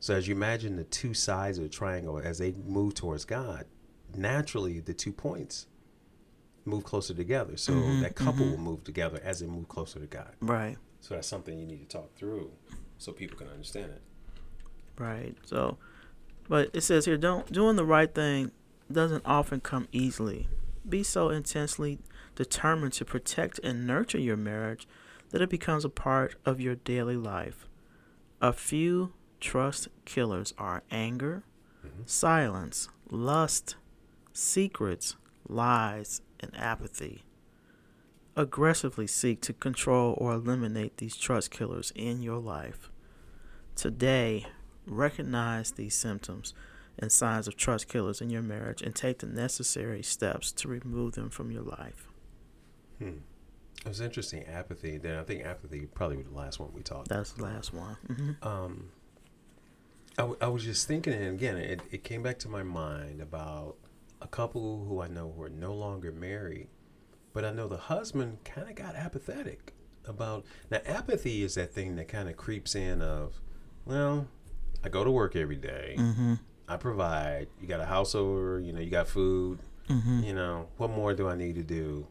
So 0.00 0.14
as 0.14 0.28
you 0.28 0.34
imagine 0.34 0.76
the 0.76 0.84
two 0.84 1.14
sides 1.14 1.56
of 1.56 1.64
the 1.64 1.70
triangle, 1.70 2.18
as 2.18 2.38
they 2.38 2.52
move 2.52 2.94
towards 2.94 3.24
God, 3.24 3.64
naturally 4.14 4.80
the 4.80 4.92
two 4.92 5.12
points 5.12 5.66
move 6.64 6.84
closer 6.84 7.14
together. 7.14 7.56
So 7.56 7.72
Mhm, 7.72 8.00
that 8.02 8.14
couple 8.14 8.46
mhm. 8.46 8.50
will 8.50 8.58
move 8.58 8.84
together 8.84 9.20
as 9.24 9.40
they 9.40 9.46
move 9.46 9.68
closer 9.68 9.98
to 9.98 10.06
God. 10.06 10.34
Right, 10.40 10.76
So 11.00 11.14
that's 11.14 11.28
something 11.28 11.58
you 11.58 11.66
need 11.66 11.80
to 11.88 11.96
talk 11.98 12.14
through 12.14 12.50
so 12.98 13.12
people 13.12 13.38
can 13.38 13.48
understand 13.48 13.92
it. 13.92 14.02
right. 14.98 15.34
So, 15.46 15.78
but 16.48 16.70
it 16.74 16.82
says 16.82 17.06
here, 17.06 17.16
don't 17.16 17.50
doing 17.50 17.76
the 17.76 17.84
right 17.84 18.12
thing 18.14 18.50
doesn't 18.92 19.24
often 19.24 19.60
come 19.60 19.88
easily. 19.92 20.48
Be 20.88 21.02
so 21.02 21.30
intensely 21.30 21.98
determined 22.34 22.92
to 22.94 23.04
protect 23.04 23.58
and 23.60 23.86
nurture 23.86 24.18
your 24.18 24.36
marriage 24.36 24.86
that 25.30 25.40
it 25.40 25.48
becomes 25.48 25.84
a 25.84 25.88
part 25.90 26.34
of 26.44 26.60
your 26.60 26.74
daily 26.74 27.16
life. 27.16 27.66
A 28.42 28.52
few 28.52 29.12
trust 29.40 29.88
killers 30.04 30.52
are 30.58 30.82
anger, 30.90 31.44
Mhm. 31.84 32.08
silence, 32.08 32.88
lust, 33.10 33.76
secrets, 34.32 35.16
lies, 35.48 36.20
and 36.40 36.56
apathy. 36.56 37.22
Aggressively 38.36 39.06
seek 39.06 39.40
to 39.42 39.52
control 39.52 40.14
or 40.18 40.32
eliminate 40.32 40.96
these 40.98 41.16
trust 41.16 41.50
killers 41.50 41.92
in 41.94 42.22
your 42.22 42.38
life. 42.38 42.90
Today, 43.74 44.46
recognize 44.86 45.72
these 45.72 45.94
symptoms 45.94 46.54
and 46.98 47.10
signs 47.10 47.48
of 47.48 47.56
trust 47.56 47.88
killers 47.88 48.20
in 48.20 48.30
your 48.30 48.42
marriage 48.42 48.82
and 48.82 48.94
take 48.94 49.18
the 49.18 49.26
necessary 49.26 50.02
steps 50.02 50.52
to 50.52 50.68
remove 50.68 51.14
them 51.14 51.30
from 51.30 51.50
your 51.50 51.62
life. 51.62 52.08
Hmm. 52.98 53.18
It 53.84 53.88
was 53.88 54.00
interesting, 54.00 54.44
apathy. 54.44 54.98
Then 54.98 55.18
I 55.18 55.22
think 55.22 55.44
apathy 55.44 55.86
probably 55.86 56.18
was 56.18 56.26
the 56.26 56.34
last 56.34 56.60
one 56.60 56.70
we 56.74 56.82
talked 56.82 57.06
about. 57.06 57.16
That's 57.16 57.32
the 57.32 57.44
last 57.44 57.72
one. 57.72 57.96
hmm 58.06 58.30
um, 58.46 58.90
I, 60.18 60.22
w- 60.22 60.38
I 60.40 60.48
was 60.48 60.64
just 60.64 60.86
thinking, 60.86 61.14
and 61.14 61.34
again, 61.34 61.56
it, 61.56 61.80
it 61.90 62.04
came 62.04 62.22
back 62.22 62.38
to 62.40 62.48
my 62.48 62.62
mind 62.62 63.22
about 63.22 63.76
a 64.20 64.26
couple 64.28 64.84
who 64.86 65.00
I 65.00 65.08
know 65.08 65.32
who 65.36 65.42
are 65.42 65.48
no 65.48 65.74
longer 65.74 66.12
married, 66.12 66.68
but 67.32 67.44
I 67.44 67.50
know 67.52 67.68
the 67.68 67.76
husband 67.76 68.38
kind 68.44 68.68
of 68.68 68.74
got 68.74 68.94
apathetic 68.96 69.72
about. 70.06 70.44
Now, 70.70 70.80
apathy 70.86 71.42
is 71.42 71.54
that 71.54 71.72
thing 71.72 71.96
that 71.96 72.08
kind 72.08 72.28
of 72.28 72.36
creeps 72.36 72.74
in 72.74 73.00
of, 73.02 73.40
well, 73.84 74.26
I 74.84 74.88
go 74.88 75.04
to 75.04 75.10
work 75.10 75.36
every 75.36 75.56
day, 75.56 75.96
hmm 75.96 76.34
I 76.68 76.76
provide, 76.76 77.48
you 77.60 77.66
got 77.66 77.80
a 77.80 77.84
house 77.86 78.14
over, 78.14 78.60
you 78.60 78.72
know, 78.72 78.80
you 78.80 78.90
got 78.90 79.08
food, 79.08 79.58
hmm 79.88 80.22
you 80.22 80.32
know, 80.34 80.68
what 80.76 80.90
more 80.90 81.14
do 81.14 81.28
I 81.28 81.34
need 81.34 81.56
to 81.56 81.64
do? 81.64 82.06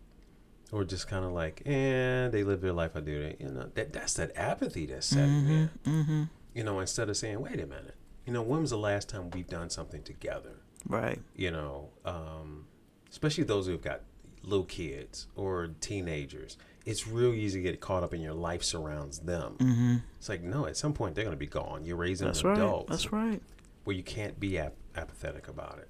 Or 0.72 0.84
just 0.84 1.08
kind 1.08 1.26
of 1.26 1.32
like, 1.32 1.64
eh, 1.66 2.28
they 2.28 2.44
live 2.44 2.62
their 2.62 2.74
life, 2.74 2.92
I 2.96 3.00
do 3.00 3.22
it. 3.22 3.38
You 3.40 3.50
know, 3.50 3.72
that 3.74 3.94
that's 3.94 4.14
that 4.16 4.32
apathy 4.36 4.86
that's 4.86 5.08
setting 5.08 5.46
hmm 5.46 5.50
in 5.50 5.70
hmm 5.86 6.24
you 6.54 6.64
know, 6.64 6.80
instead 6.80 7.10
of 7.10 7.16
saying, 7.18 7.40
wait 7.40 7.60
a 7.60 7.66
minute, 7.66 7.96
you 8.26 8.34
know, 8.34 8.42
when 8.42 8.62
was 8.62 8.72
the 8.72 8.78
last 8.78 9.08
time 9.08 9.30
we've 9.32 9.48
done 9.48 9.70
something 9.70 10.04
together? 10.04 10.58
Right. 10.88 11.20
You 11.36 11.52
know, 11.52 11.90
um, 12.06 12.66
especially 13.12 13.44
those 13.44 13.68
who've 13.68 13.82
got 13.82 14.02
little 14.44 14.66
kids 14.66 15.28
or 15.36 15.70
teenagers. 15.82 16.58
It's 16.86 17.06
real 17.08 17.34
easy 17.34 17.60
to 17.62 17.64
get 17.72 17.82
caught 17.82 18.04
up 18.04 18.14
in 18.14 18.22
your 18.22 18.34
life 18.34 18.64
surrounds 18.64 19.20
them. 19.20 19.54
hmm 19.60 19.96
It's 20.18 20.30
like, 20.30 20.42
no, 20.42 20.66
at 20.66 20.78
some 20.78 20.94
point 20.94 21.14
they're 21.16 21.26
going 21.26 21.36
to 21.36 21.40
be 21.40 21.46
gone. 21.46 21.86
You're 21.86 21.98
raising 21.98 22.28
That's 22.28 22.44
right. 22.44 22.58
adults 22.58 22.90
That's 22.90 23.12
right. 23.12 23.42
where 23.84 23.96
you 23.96 24.04
can't 24.04 24.40
be 24.40 24.58
ap- 24.58 24.76
apathetic 24.96 25.48
about 25.50 25.80
it. 25.80 25.90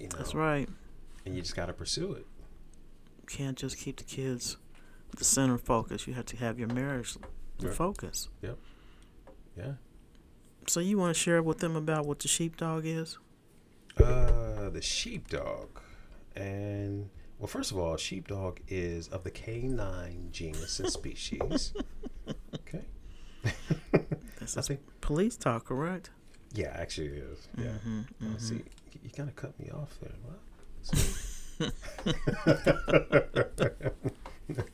You 0.00 0.08
know, 0.08 0.18
That's 0.18 0.34
right. 0.34 0.68
and 1.24 1.34
you 1.34 1.40
just 1.40 1.56
got 1.56 1.66
to 1.66 1.72
pursue 1.72 2.12
it. 2.12 2.26
You 3.20 3.26
can't 3.26 3.56
just 3.56 3.78
keep 3.78 3.96
the 3.96 4.04
kids 4.04 4.56
the 5.16 5.24
center 5.24 5.56
focus. 5.56 6.06
You 6.06 6.12
have 6.14 6.26
to 6.26 6.36
have 6.36 6.58
your 6.58 6.68
marriage 6.68 7.16
the 7.58 7.70
focus. 7.70 8.28
Yep. 8.42 8.58
Yeah. 9.56 9.72
So 10.66 10.80
you 10.80 10.98
want 10.98 11.14
to 11.14 11.18
share 11.20 11.42
with 11.42 11.58
them 11.58 11.76
about 11.76 12.04
what 12.06 12.18
the 12.18 12.28
sheepdog 12.28 12.82
is? 12.84 13.18
Uh, 14.02 14.70
the 14.70 14.80
sheepdog. 14.82 15.68
And, 16.36 17.10
well, 17.38 17.46
first 17.48 17.70
of 17.72 17.78
all, 17.78 17.96
sheepdog 17.96 18.60
is 18.68 19.08
of 19.08 19.24
the 19.24 19.30
canine 19.30 20.28
genus 20.32 20.78
and 20.80 20.90
species. 20.90 21.72
okay. 22.54 22.84
That's 24.38 24.56
I 24.56 24.60
a 24.60 24.62
think, 24.62 24.80
police 25.00 25.36
talk, 25.36 25.64
correct? 25.66 26.10
yeah, 26.54 26.72
actually 26.74 27.08
it 27.08 27.24
is. 27.32 27.48
Yeah. 27.58 27.64
hmm 27.72 28.00
Oh, 28.22 28.26
hmm 28.26 28.38
see, 28.38 28.54
you- 28.56 28.64
you 29.04 29.10
kind 29.10 29.28
of 29.28 29.36
cut 29.36 29.58
me 29.60 29.70
off 29.70 29.96
there. 30.00 30.14
What? 30.24 31.72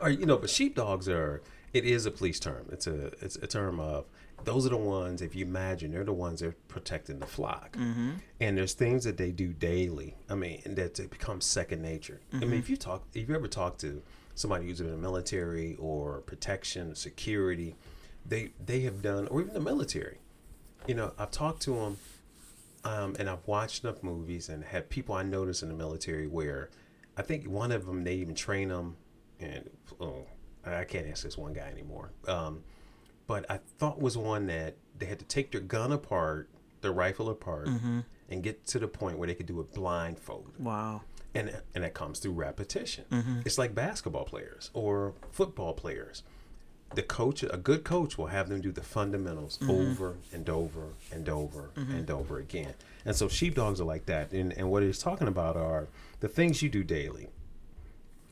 Or 0.00 0.10
you 0.10 0.26
know, 0.26 0.36
but 0.36 0.50
sheepdogs 0.50 1.08
are. 1.08 1.40
It 1.74 1.84
is 1.84 2.06
a 2.06 2.10
police 2.10 2.40
term. 2.40 2.66
It's 2.72 2.86
a 2.86 3.06
it's 3.20 3.36
a 3.36 3.46
term 3.46 3.80
of 3.80 4.06
those 4.44 4.64
are 4.64 4.70
the 4.70 4.76
ones. 4.76 5.20
If 5.22 5.34
you 5.34 5.44
imagine, 5.44 5.90
they're 5.90 6.04
the 6.04 6.12
ones 6.12 6.40
that 6.40 6.48
are 6.48 6.56
protecting 6.68 7.18
the 7.18 7.26
flock. 7.26 7.76
hmm 7.76 8.12
And 8.40 8.56
there's 8.56 8.74
things 8.74 9.04
that 9.04 9.16
they 9.16 9.32
do 9.32 9.52
daily. 9.52 10.16
I 10.30 10.34
mean, 10.34 10.62
that 10.66 10.98
it 11.00 11.10
becomes 11.10 11.44
second 11.44 11.82
nature. 11.82 12.20
I 12.32 12.36
mean, 12.44 12.58
if 12.60 12.70
you 12.70 12.76
talk, 12.76 13.02
if 13.12 13.28
you 13.28 13.34
ever 13.34 13.48
talk 13.48 13.76
to 13.78 14.02
somebody 14.34 14.66
who's 14.66 14.80
in 14.80 14.90
the 14.90 14.96
military 14.96 15.76
or 15.78 16.20
protection, 16.20 16.94
security, 16.94 17.74
they 18.24 18.52
they 18.64 18.80
have 18.80 19.02
done, 19.02 19.26
or 19.28 19.40
even 19.40 19.54
the 19.54 19.60
military. 19.60 20.18
You 20.86 20.94
know, 20.94 21.12
I've 21.18 21.30
talked 21.30 21.62
to 21.62 21.74
them, 21.74 21.96
um, 22.84 23.16
and 23.18 23.28
I've 23.30 23.46
watched 23.46 23.84
enough 23.84 24.02
movies 24.02 24.48
and 24.48 24.62
had 24.62 24.90
people 24.90 25.14
I 25.14 25.22
noticed 25.22 25.62
in 25.62 25.68
the 25.70 25.74
military 25.74 26.26
where 26.26 26.68
I 27.16 27.22
think 27.22 27.46
one 27.48 27.72
of 27.72 27.86
them 27.86 28.04
they 28.04 28.14
even 28.16 28.34
train 28.34 28.68
them, 28.68 28.96
and 29.40 29.70
oh, 30.00 30.26
I 30.66 30.84
can't 30.84 31.06
ask 31.06 31.22
this 31.24 31.36
one 31.38 31.52
guy 31.52 31.68
anymore. 31.68 32.10
Um, 32.28 32.62
but 33.26 33.50
I 33.50 33.58
thought 33.78 34.00
was 34.00 34.16
one 34.18 34.46
that 34.46 34.76
they 34.98 35.06
had 35.06 35.18
to 35.18 35.24
take 35.24 35.52
their 35.52 35.60
gun 35.60 35.92
apart, 35.92 36.48
their 36.80 36.92
rifle 36.92 37.28
apart, 37.30 37.68
hmm 37.68 38.00
and 38.30 38.42
get 38.42 38.64
to 38.66 38.78
the 38.78 38.88
point 38.88 39.18
where 39.18 39.26
they 39.28 39.34
could 39.34 39.44
do 39.44 39.60
it 39.60 39.74
blindfolded. 39.74 40.58
Wow. 40.58 41.02
And 41.34 41.60
and 41.74 41.84
that 41.84 41.92
comes 41.92 42.20
through 42.20 42.32
repetition. 42.32 43.04
hmm 43.10 43.40
It's 43.44 43.58
like 43.58 43.74
basketball 43.74 44.24
players 44.24 44.70
or 44.72 45.12
football 45.30 45.74
players. 45.74 46.22
The 46.94 47.02
coach, 47.02 47.42
a 47.42 47.56
good 47.58 47.82
coach, 47.84 48.16
will 48.16 48.28
have 48.28 48.48
them 48.48 48.60
do 48.60 48.70
the 48.72 48.82
fundamentals 48.82 49.58
over 49.68 50.16
and 50.32 50.48
over 50.48 50.94
and 51.12 51.28
over 51.28 51.70
and 51.76 52.08
over 52.10 52.38
again. 52.38 52.74
And 53.04 53.14
so 53.16 53.28
sheepdogs 53.28 53.80
are 53.80 53.84
like 53.84 54.06
that. 54.06 54.32
And 54.32 54.52
and 54.54 54.70
what 54.70 54.82
he's 54.82 54.98
talking 54.98 55.28
about 55.28 55.56
are 55.56 55.88
the 56.20 56.28
things 56.28 56.62
you 56.62 56.70
do 56.70 56.82
daily. 56.82 57.28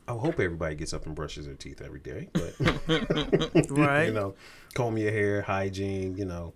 I 0.07 0.11
hope 0.13 0.39
everybody 0.39 0.75
gets 0.75 0.93
up 0.93 1.05
and 1.05 1.15
brushes 1.15 1.45
their 1.45 1.55
teeth 1.55 1.81
every 1.81 1.99
day, 1.99 2.29
but 2.33 2.55
Right. 3.69 4.05
you 4.07 4.13
know, 4.13 4.35
comb 4.73 4.97
your 4.97 5.11
hair, 5.11 5.41
hygiene, 5.41 6.17
you 6.17 6.25
know, 6.25 6.53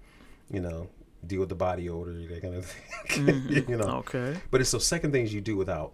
you 0.52 0.60
know, 0.60 0.90
deal 1.26 1.40
with 1.40 1.50
the 1.50 1.56
body 1.56 1.90
odor, 1.90 2.14
that 2.28 2.42
kind 2.42 2.56
of 2.56 2.66
thing. 2.66 2.84
Mhm. 3.26 3.70
you 3.70 3.78
know, 3.78 3.98
Okay. 4.00 4.38
but 4.52 4.60
it's 4.62 4.72
those 4.72 4.86
second 4.86 5.12
things 5.14 5.34
you 5.34 5.40
do 5.42 5.56
without 5.56 5.94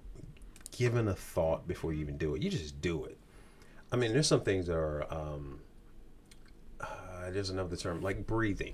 giving 0.71 1.07
a 1.07 1.13
thought 1.13 1.67
before 1.67 1.93
you 1.93 1.99
even 2.01 2.17
do 2.17 2.33
it. 2.35 2.41
You 2.41 2.49
just 2.49 2.81
do 2.81 3.05
it. 3.05 3.17
I 3.91 3.95
mean, 3.97 4.13
there's 4.13 4.27
some 4.27 4.41
things 4.41 4.65
that 4.67 4.75
are 4.75 5.05
um, 5.13 5.59
there's 7.29 7.49
another 7.49 7.75
term 7.77 8.01
like 8.01 8.27
breathing. 8.27 8.73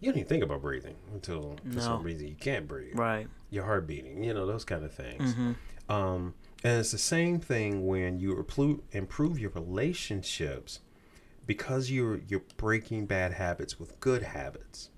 You 0.00 0.10
don't 0.10 0.18
even 0.18 0.28
think 0.28 0.42
about 0.42 0.62
breathing 0.62 0.96
until 1.12 1.56
for 1.62 1.76
No. 1.76 1.80
some 1.80 2.02
reason 2.02 2.26
you 2.26 2.34
can't 2.34 2.66
breathe. 2.66 2.98
Right. 2.98 3.28
Your 3.50 3.64
heart 3.64 3.86
beating, 3.86 4.24
you 4.24 4.34
know, 4.34 4.46
those 4.46 4.64
kind 4.64 4.84
of 4.84 4.92
things. 4.92 5.34
Mm-hmm. 5.34 5.92
Um, 5.92 6.34
and 6.64 6.78
it's 6.80 6.92
the 6.92 6.98
same 6.98 7.40
thing 7.40 7.86
when 7.86 8.18
you 8.20 8.46
improve 8.92 9.38
your 9.38 9.50
relationships 9.50 10.80
because 11.46 11.90
you're 11.90 12.20
you're 12.28 12.42
breaking 12.56 13.06
bad 13.06 13.32
habits 13.32 13.78
with 13.80 13.98
good 14.00 14.22
habits. 14.22 14.90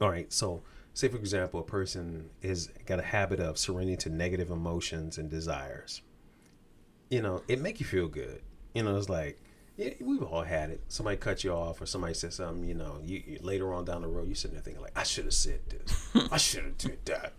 All 0.00 0.10
right, 0.10 0.32
so 0.32 0.62
say 0.94 1.08
for 1.08 1.16
example, 1.16 1.60
a 1.60 1.64
person 1.64 2.30
is 2.42 2.70
got 2.86 3.00
a 3.00 3.02
habit 3.02 3.40
of 3.40 3.58
surrendering 3.58 3.98
to 3.98 4.10
negative 4.10 4.50
emotions 4.50 5.18
and 5.18 5.28
desires. 5.28 6.02
You 7.10 7.22
know, 7.22 7.42
it 7.48 7.60
make 7.60 7.80
you 7.80 7.86
feel 7.86 8.08
good. 8.08 8.42
You 8.74 8.82
know, 8.82 8.96
it's 8.96 9.08
like 9.08 9.40
yeah, 9.76 9.90
we've 10.00 10.22
all 10.22 10.42
had 10.42 10.70
it. 10.70 10.80
Somebody 10.88 11.18
cut 11.18 11.44
you 11.44 11.52
off, 11.52 11.80
or 11.80 11.86
somebody 11.86 12.14
said 12.14 12.32
something. 12.32 12.64
You 12.64 12.74
know, 12.74 12.98
you, 13.04 13.22
you 13.26 13.38
later 13.42 13.74
on 13.74 13.84
down 13.84 14.02
the 14.02 14.08
road, 14.08 14.28
you 14.28 14.34
sitting 14.34 14.54
there 14.54 14.62
thinking 14.62 14.82
like, 14.82 14.98
I 14.98 15.02
should 15.02 15.24
have 15.24 15.34
said 15.34 15.60
this. 15.68 16.08
I 16.32 16.38
should 16.38 16.64
have 16.64 16.78
did 16.78 17.04
that. 17.06 17.32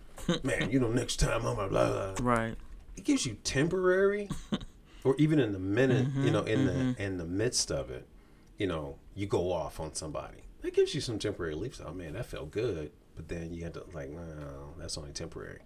Man, 0.44 0.70
you 0.70 0.78
know, 0.78 0.88
next 0.88 1.16
time 1.16 1.44
I'm 1.44 1.56
blah. 1.56 1.68
blah 1.68 2.14
Right. 2.20 2.54
It 2.98 3.04
gives 3.04 3.24
you 3.24 3.36
temporary 3.44 4.28
or 5.04 5.14
even 5.18 5.38
in 5.38 5.52
the 5.52 5.58
minute 5.58 6.08
you 6.16 6.30
know 6.30 6.42
in 6.42 6.60
mhm. 6.60 6.96
the 6.96 7.02
in 7.02 7.16
the 7.16 7.24
midst 7.24 7.70
of 7.70 7.90
it 7.90 8.06
you 8.58 8.66
know 8.66 8.96
you 9.14 9.26
go 9.26 9.52
off 9.52 9.80
on 9.80 9.94
somebody. 9.94 10.38
That 10.62 10.74
gives 10.74 10.94
you 10.94 11.00
some 11.00 11.18
temporary 11.18 11.54
relief. 11.54 11.80
Oh 11.84 11.92
man 11.92 12.12
that 12.14 12.26
felt 12.26 12.50
good. 12.50 12.90
But 13.16 13.28
then 13.28 13.52
you 13.52 13.64
have 13.64 13.72
to 13.74 13.84
like 13.94 14.10
no 14.10 14.74
that's 14.78 14.98
only 14.98 15.12
temporary. 15.12 15.60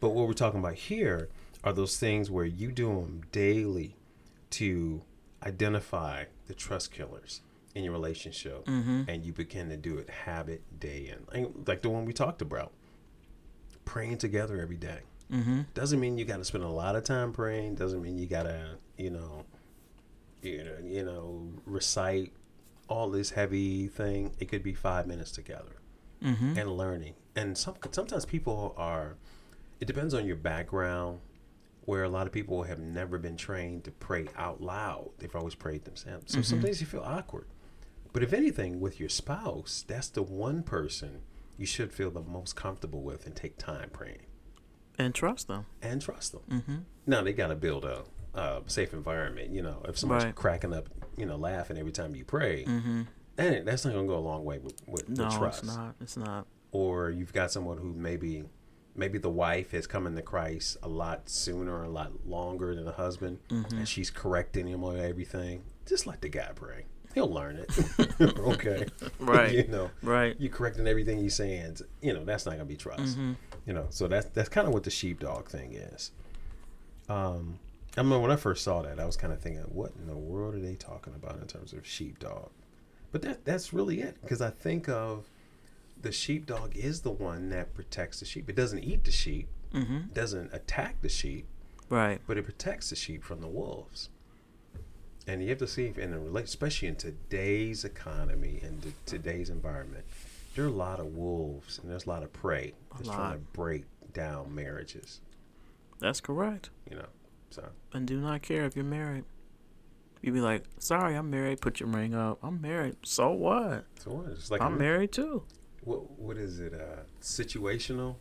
But 0.00 0.10
what 0.10 0.26
we're 0.26 0.34
talking 0.34 0.60
about 0.60 0.74
here 0.74 1.28
are 1.62 1.72
those 1.72 1.96
things 1.96 2.30
where 2.30 2.44
you 2.44 2.70
do 2.72 2.88
them 2.88 3.22
daily 3.32 3.96
to 4.50 5.02
identify 5.44 6.24
the 6.46 6.54
trust 6.54 6.92
killers 6.92 7.40
in 7.74 7.84
your 7.84 7.92
relationship 7.92 8.64
Mm-hmm. 8.66 9.02
and 9.08 9.24
you 9.24 9.32
begin 9.32 9.68
to 9.70 9.76
do 9.76 9.98
it 9.98 10.08
habit 10.10 10.62
day 10.78 11.12
in. 11.12 11.54
Like 11.66 11.82
the 11.82 11.90
one 11.90 12.04
we 12.04 12.12
talked 12.12 12.42
about 12.42 12.72
praying 13.84 14.18
together 14.18 14.60
every 14.60 14.76
day 14.76 15.00
Mm-hmm. 15.32 15.62
doesn't 15.72 15.98
mean 16.00 16.18
you 16.18 16.24
got 16.24 16.36
to 16.36 16.44
spend 16.44 16.64
a 16.64 16.68
lot 16.68 16.96
of 16.96 17.04
time 17.04 17.32
praying. 17.32 17.76
Doesn't 17.76 18.02
mean 18.02 18.18
you 18.18 18.26
got 18.26 18.42
to, 18.44 18.76
you 18.98 19.10
know, 19.10 19.44
you 20.42 20.62
know, 20.64 20.76
you 20.84 21.02
know, 21.04 21.48
recite 21.64 22.32
all 22.88 23.10
this 23.10 23.30
heavy 23.30 23.88
thing. 23.88 24.32
It 24.38 24.46
could 24.48 24.62
be 24.62 24.74
five 24.74 25.06
minutes 25.06 25.30
together 25.32 25.76
Mm-hmm. 26.22 26.58
and 26.58 26.76
learning. 26.78 27.14
And 27.36 27.56
some 27.58 27.74
sometimes 27.90 28.24
people 28.24 28.74
are. 28.78 29.16
It 29.80 29.84
depends 29.86 30.14
on 30.14 30.24
your 30.26 30.36
background. 30.36 31.20
Where 31.86 32.02
a 32.04 32.08
lot 32.08 32.26
of 32.26 32.32
people 32.32 32.62
have 32.62 32.78
never 32.78 33.18
been 33.18 33.36
trained 33.36 33.84
to 33.84 33.90
pray 33.90 34.26
out 34.36 34.62
loud. 34.62 35.10
They've 35.18 35.34
always 35.36 35.54
prayed 35.54 35.84
themselves. 35.84 36.32
So 36.32 36.38
Mhm. 36.38 36.44
sometimes 36.46 36.80
you 36.80 36.86
feel 36.86 37.02
awkward. 37.02 37.46
But 38.14 38.22
if 38.22 38.32
anything, 38.32 38.80
with 38.80 38.98
your 39.00 39.10
spouse, 39.10 39.84
that's 39.86 40.08
the 40.08 40.22
one 40.22 40.62
person 40.62 41.20
you 41.58 41.66
should 41.66 41.92
feel 41.92 42.10
the 42.10 42.22
most 42.22 42.56
comfortable 42.56 43.02
with 43.02 43.26
and 43.26 43.36
take 43.36 43.58
time 43.58 43.90
praying 43.90 44.22
And 44.98 45.14
trust 45.14 45.48
them. 45.48 45.66
and 45.82 46.00
trust 46.00 46.32
them. 46.32 46.42
Mm-hmm. 46.50 46.76
No, 47.06 47.22
they 47.24 47.32
got 47.32 47.48
to 47.48 47.56
build 47.56 47.84
a, 47.84 48.02
a 48.34 48.62
safe 48.66 48.92
environment. 48.92 49.50
You 49.50 49.62
know, 49.62 49.82
if 49.88 49.98
somebody's 49.98 50.26
Right. 50.26 50.34
cracking 50.34 50.72
up, 50.72 50.88
you 51.16 51.26
know, 51.26 51.36
laughing 51.36 51.76
every 51.78 51.92
time 51.92 52.14
you 52.14 52.24
pray, 52.24 52.64
Mm-hmm. 52.64 53.02
then 53.36 53.64
that's 53.64 53.84
not 53.84 53.92
going 53.94 54.06
to 54.06 54.12
go 54.12 54.18
a 54.18 54.20
long 54.20 54.44
way 54.44 54.58
with, 54.58 54.80
with, 54.86 55.08
No, 55.08 55.24
with 55.26 55.36
trust. 55.36 55.64
it's 55.64 55.76
not. 55.76 55.94
It's 56.00 56.16
not. 56.16 56.46
Or 56.72 57.10
you've 57.10 57.32
got 57.32 57.50
someone 57.50 57.78
who 57.78 57.92
maybe, 57.92 58.44
maybe 58.96 59.18
the 59.18 59.30
wife 59.30 59.72
has 59.72 59.86
come 59.86 60.06
into 60.06 60.22
Christ 60.22 60.76
a 60.82 60.88
lot 60.88 61.28
sooner, 61.28 61.82
a 61.84 61.88
lot 61.88 62.26
longer 62.26 62.74
than 62.74 62.84
the 62.84 62.92
husband, 62.92 63.38
Mhm. 63.48 63.72
and 63.72 63.88
she's 63.88 64.10
correcting 64.10 64.66
him 64.66 64.82
on 64.84 64.98
everything. 64.98 65.62
Just 65.86 66.06
let 66.06 66.20
the 66.20 66.28
guy 66.28 66.50
pray. 66.54 66.86
He'll 67.14 67.32
learn 67.32 67.56
it. 67.56 68.20
okay. 68.38 68.86
Right. 69.20 69.52
you 69.52 69.66
know, 69.68 69.90
Right. 70.02 70.36
You're 70.38 70.52
correcting 70.52 70.86
everything 70.86 71.18
he's 71.18 71.34
saying. 71.34 71.76
You 72.02 72.12
know, 72.12 72.24
that's 72.24 72.44
not 72.44 72.52
going 72.52 72.66
to 72.66 72.66
be 72.66 72.76
trust 72.76 73.16
Mm-hmm. 73.18 73.32
you 73.66 73.72
know 73.72 73.86
so 73.90 74.06
that's 74.08 74.26
that's 74.30 74.48
kind 74.48 74.66
of 74.68 74.74
what 74.74 74.82
the 74.84 74.90
sheepdog 74.90 75.48
thing 75.48 75.72
is 75.72 76.10
um 77.08 77.58
i 77.96 78.00
remember 78.00 78.20
when 78.20 78.30
i 78.30 78.36
first 78.36 78.62
saw 78.64 78.82
that 78.82 78.98
i 79.00 79.04
was 79.06 79.16
kind 79.16 79.32
of 79.32 79.40
thinking 79.40 79.62
what 79.62 79.92
in 79.98 80.06
the 80.06 80.16
world 80.16 80.54
are 80.54 80.60
they 80.60 80.74
talking 80.74 81.14
about 81.14 81.38
in 81.40 81.46
terms 81.46 81.72
of 81.72 81.86
sheepdog 81.86 82.50
but 83.12 83.22
that 83.22 83.44
that's 83.44 83.72
really 83.72 84.00
it 84.00 84.16
because 84.20 84.40
i 84.42 84.50
think 84.50 84.88
of 84.88 85.30
the 86.02 86.12
sheepdog 86.12 86.76
is 86.76 87.00
the 87.00 87.10
one 87.10 87.48
that 87.50 87.72
protects 87.74 88.20
the 88.20 88.26
sheep 88.26 88.48
it 88.50 88.56
doesn't 88.56 88.82
eat 88.84 89.04
the 89.04 89.12
sheep 89.12 89.48
Mm-hmm. 89.74 90.12
doesn't 90.12 90.52
attack 90.54 91.00
the 91.02 91.08
sheep 91.08 91.46
Right. 91.90 92.20
but 92.28 92.38
it 92.38 92.44
protects 92.44 92.90
the 92.90 92.96
sheep 92.96 93.24
from 93.24 93.40
the 93.40 93.48
wolves 93.48 94.08
and 95.26 95.42
you 95.42 95.48
have 95.48 95.58
to 95.58 95.66
see 95.66 95.86
if 95.86 95.98
in 95.98 96.12
a 96.12 96.20
especially 96.38 96.88
in 96.88 96.96
today's 96.96 97.84
economy 97.84 98.60
and 98.62 98.92
today's 99.06 99.50
environment 99.50 100.04
there 100.54 100.64
are 100.64 100.68
a 100.68 100.70
lot 100.70 101.00
of 101.00 101.06
wolves 101.16 101.78
and 101.78 101.90
there's 101.90 102.06
a 102.06 102.08
lot 102.08 102.22
of 102.22 102.32
prey 102.32 102.72
that's 102.96 103.08
trying 103.08 103.32
to 103.34 103.38
break 103.52 103.84
down 104.12 104.54
marriages 104.54 105.20
That's 106.00 106.20
correct. 106.20 106.70
you 106.90 106.96
know 106.96 107.06
so 107.50 107.68
And 107.92 108.06
do 108.06 108.20
not 108.20 108.42
care 108.42 108.64
if 108.64 108.74
you're 108.76 108.84
married. 108.84 109.24
You'd 110.22 110.32
be 110.34 110.40
like, 110.40 110.64
sorry, 110.78 111.14
I'm 111.16 111.28
married. 111.30 111.60
Put 111.60 111.80
your 111.80 111.88
ring 111.90 112.14
up. 112.14 112.38
I'm 112.42 112.58
married. 112.62 112.96
So 113.04 113.30
what? 113.30 113.84
so 113.98 114.10
what 114.12 114.30
it's 114.30 114.50
like 114.50 114.60
I'm 114.62 114.74
a- 114.74 114.78
married 114.78 115.12
too. 115.12 115.42
what 115.82 116.10
what 116.18 116.36
is 116.36 116.60
it 116.60 116.72
uh 116.74 117.02
situational 117.20 118.16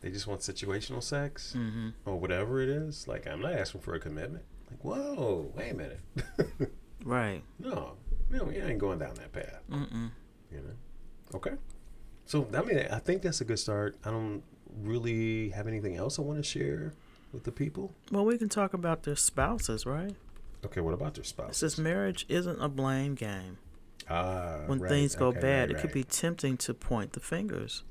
they 0.00 0.10
just 0.10 0.26
want 0.26 0.40
situational 0.42 1.02
sex 1.02 1.54
Mm-hmm. 1.56 1.88
or 2.04 2.18
whatever 2.18 2.60
it 2.60 2.68
is 2.68 3.06
like 3.08 3.26
i'm 3.26 3.40
not 3.40 3.52
asking 3.52 3.80
for 3.82 3.94
a 3.94 4.00
commitment 4.00 4.44
like 4.72 4.84
whoa 4.84 5.50
wait 5.56 5.70
a 5.70 5.74
minute 5.74 6.00
Right. 7.04 7.42
no 7.58 7.92
no 8.30 8.44
we 8.44 8.56
ain't 8.58 8.78
going 8.78 8.98
down 8.98 9.14
that 9.14 9.32
path 9.32 9.60
Mm-mm. 9.70 10.10
you 10.50 10.58
know 10.58 11.34
okay 11.34 11.52
so 12.26 12.46
i 12.54 12.62
mean 12.62 12.78
i 12.90 12.98
think 12.98 13.22
that's 13.22 13.40
a 13.40 13.44
good 13.44 13.58
start 13.58 13.96
i 14.04 14.10
don't 14.10 14.42
really 14.82 15.50
have 15.50 15.66
anything 15.66 15.96
else 15.96 16.18
i 16.18 16.22
want 16.22 16.38
to 16.38 16.44
share 16.44 16.92
with 17.32 17.44
the 17.44 17.52
people 17.52 17.92
Well, 18.10 18.24
we 18.26 18.36
can 18.36 18.48
talk 18.50 18.74
about 18.74 19.02
their 19.04 19.16
spouses, 19.16 19.84
right? 19.86 20.14
okay 20.64 20.80
what 20.80 20.94
about 20.94 21.14
their 21.14 21.22
It 21.22 21.26
spouse 21.26 21.56
says 21.58 21.78
marriage 21.78 22.24
isn't 22.28 22.60
a 22.62 22.68
blame 22.68 23.14
game. 23.14 23.58
ah 24.08 24.60
When 24.66 24.78
right, 24.80 24.88
things 24.88 25.14
go 25.16 25.28
okay, 25.28 25.40
bad, 25.40 25.60
right, 25.68 25.70
it 25.70 25.80
could 25.80 25.84
right. 25.90 25.94
be 25.94 26.04
tempting 26.04 26.56
to 26.58 26.74
point 26.74 27.14
the 27.14 27.20
fingers. 27.20 27.84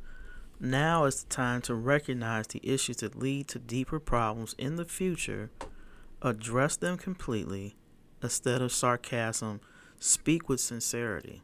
Now 0.59 1.05
is 1.05 1.23
the 1.23 1.29
time 1.29 1.61
to 1.63 1.73
recognize 1.73 2.45
the 2.47 2.59
issues 2.63 2.97
that 2.97 3.17
lead 3.17 3.47
to 3.49 3.57
deeper 3.59 3.99
problems 3.99 4.53
in 4.59 4.75
the 4.75 4.85
future, 4.85 5.49
address 6.21 6.75
them 6.77 6.97
completely, 6.97 7.75
instead 8.21 8.61
of 8.61 8.71
sarcasm, 8.71 9.59
speak 9.99 10.47
with 10.49 10.59
sincerity. 10.59 11.41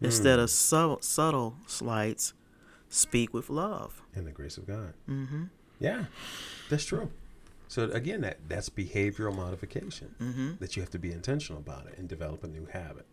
Instead 0.00 0.38
Hmm. 0.38 0.44
of 0.44 0.50
subtle, 0.50 0.98
subtle 1.02 1.56
slights, 1.66 2.32
speak 2.88 3.32
with 3.34 3.48
love. 3.50 4.02
in 4.14 4.24
the 4.24 4.32
grace 4.32 4.58
of 4.58 4.66
god 4.66 4.94
Mm-hmm. 5.08 5.44
yeah 5.78 6.06
that's 6.68 6.84
true 6.84 7.08
so 7.68 7.84
again 7.90 8.20
that 8.22 8.38
that's 8.48 8.68
behavioral 8.68 9.32
modification 9.34 10.14
Mm-hmm. 10.20 10.50
that 10.58 10.74
you 10.74 10.82
have 10.82 10.90
to 10.90 10.98
be 10.98 11.12
intentional 11.12 11.60
about 11.60 11.86
it 11.86 11.96
and 11.98 12.08
develop 12.08 12.42
a 12.42 12.48
new 12.48 12.66
habit 12.72 13.06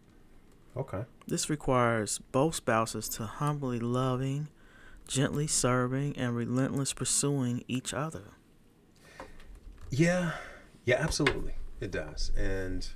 okay 0.76 1.04
This 1.28 1.48
requires 1.50 2.20
both 2.32 2.56
spouses 2.56 3.08
to 3.10 3.26
humbly 3.28 3.80
loving, 3.80 4.48
gently 5.08 5.46
serving, 5.48 6.18
and 6.18 6.36
relentless 6.36 6.94
pursuing 6.94 7.64
each 7.68 7.94
other. 7.94 8.32
Yeah, 9.92 10.32
yeah, 10.88 10.96
absolutely. 11.00 11.54
It 11.82 11.92
does. 11.92 12.32
And 12.36 12.88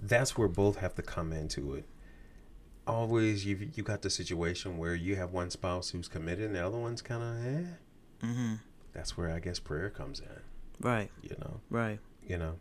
that's 0.00 0.36
where 0.36 0.48
both 0.48 0.78
have 0.78 0.94
to 0.96 1.02
come 1.02 1.32
into 1.32 1.74
it. 1.74 1.84
Always 2.86 3.44
you 3.44 3.68
you 3.74 3.82
got 3.82 4.00
the 4.00 4.08
situation 4.08 4.78
where 4.78 4.94
you 4.94 5.14
have 5.16 5.30
one 5.32 5.50
spouse 5.50 5.90
who's 5.90 6.08
committed 6.08 6.46
and 6.46 6.54
the 6.56 6.66
other 6.66 6.78
one's 6.78 7.02
kind 7.02 7.22
of 7.22 7.46
eh. 7.46 8.26
Mm-hmm. 8.26 8.54
That's 8.94 9.16
where 9.16 9.30
I 9.30 9.40
guess 9.40 9.58
prayer 9.60 9.90
comes 9.90 10.20
in, 10.20 10.40
Right, 10.80 11.10
you 11.22 11.36
know. 11.38 11.60
right. 11.70 12.00
You 12.26 12.38
know. 12.38 12.54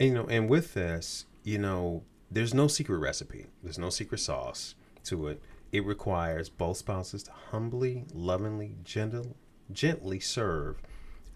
And 0.00 0.08
you 0.08 0.14
know, 0.16 0.26
and 0.26 0.48
with 0.48 0.74
this, 0.74 1.24
you 1.44 1.58
know, 1.58 2.02
there's 2.30 2.52
no 2.52 2.66
secret 2.66 2.98
recipe. 2.98 3.46
There's 3.62 3.78
no 3.78 3.88
secret 3.88 4.18
sauce 4.18 4.74
to 5.04 5.28
it. 5.28 5.40
It 5.70 5.86
requires 5.86 6.48
both 6.48 6.78
spouses 6.78 7.22
to 7.24 7.30
humbly, 7.30 8.04
lovingly, 8.12 8.74
gentle, 8.82 9.36
gently 9.72 10.18
serve 10.18 10.82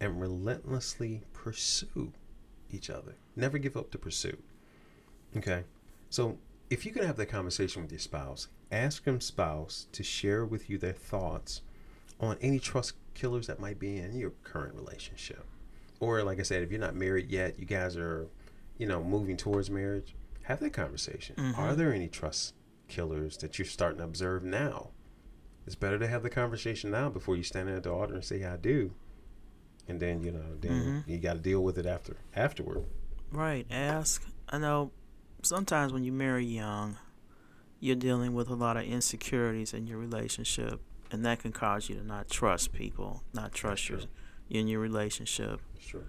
and 0.01 0.21
relentlessly 0.21 1.23
pursue 1.33 2.13
each 2.75 2.91
other. 2.91 3.15
Never 3.37 3.59
give 3.59 3.77
up 3.77 3.91
the 3.91 3.99
pursuit. 3.99 4.43
Okay? 5.37 5.65
So, 6.11 6.39
if 6.71 6.87
you 6.87 6.93
can 6.93 7.05
have 7.05 7.17
that 7.17 7.27
conversation 7.27 7.83
with 7.83 7.93
your 7.93 7.99
spouse, 7.99 8.49
ask 8.71 9.05
your 9.05 9.21
spouse 9.21 9.87
to 9.93 10.03
share 10.03 10.45
with 10.45 10.71
you 10.71 10.79
their 10.79 10.93
thoughts 10.93 11.63
on 12.21 12.39
any 12.41 12.59
trust 12.59 12.95
killers 13.15 13.47
that 13.47 13.61
might 13.61 13.79
be 13.79 13.99
in 13.99 14.17
your 14.17 14.33
current 14.43 14.75
relationship. 14.75 15.45
Or, 16.01 16.23
like 16.23 16.41
I 16.41 16.43
said, 16.43 16.63
if 16.63 16.71
you're 16.71 16.81
not 16.81 16.95
married 16.97 17.31
yet, 17.31 17.59
you 17.59 17.67
guys 17.67 17.97
are, 17.97 18.27
you 18.79 18.87
know, 18.87 19.03
moving 19.05 19.37
towards 19.37 19.71
marriage, 19.71 20.15
have 20.43 20.61
that 20.61 20.73
conversation. 20.73 21.37
Mhm. 21.37 21.59
Are 21.59 21.75
there 21.75 21.93
any 21.93 22.09
trust 22.09 22.55
killers 22.89 23.37
that 23.39 23.59
you're 23.59 23.67
starting 23.67 23.99
to 23.99 24.05
observe 24.05 24.43
now? 24.43 24.91
It's 25.67 25.77
better 25.77 25.99
to 25.99 26.09
have 26.09 26.23
the 26.23 26.31
conversation 26.31 26.91
now 26.91 27.09
before 27.09 27.37
you 27.37 27.43
stand 27.45 27.69
at 27.69 27.85
the 27.85 27.93
altar 27.93 28.15
and 28.15 28.25
say, 28.25 28.43
I 28.45 28.57
do. 28.57 28.95
And 29.89 30.01
then, 30.01 30.23
you 30.23 30.31
know, 30.31 30.57
then 30.61 31.05
Mhm. 31.07 31.09
you 31.09 31.19
got 31.19 31.35
to 31.35 31.39
deal 31.41 31.63
with 31.63 31.77
it 31.79 31.87
after 31.87 32.17
afterward. 32.35 32.85
Right. 33.31 33.67
Ask. 33.71 34.25
I 34.49 34.59
know 34.59 34.93
sometimes 35.43 35.93
when 35.93 36.05
you 36.05 36.13
marry 36.13 36.45
young, 36.45 36.99
you're 37.81 37.97
dealing 37.97 38.33
with 38.35 38.49
a 38.49 38.55
lot 38.55 38.77
of 38.77 38.85
insecurities 38.85 39.75
in 39.75 39.87
your 39.87 39.99
relationship, 39.99 40.81
and 41.11 41.25
that 41.27 41.41
can 41.41 41.51
cause 41.53 41.89
you 41.89 41.97
to 41.97 42.05
not 42.05 42.29
trust 42.29 42.73
people, 42.73 43.25
not 43.33 43.53
trust 43.53 43.89
your 43.89 44.01
in 44.49 44.69
your 44.69 44.81
relationship. 44.81 45.61
Sure. 45.79 46.05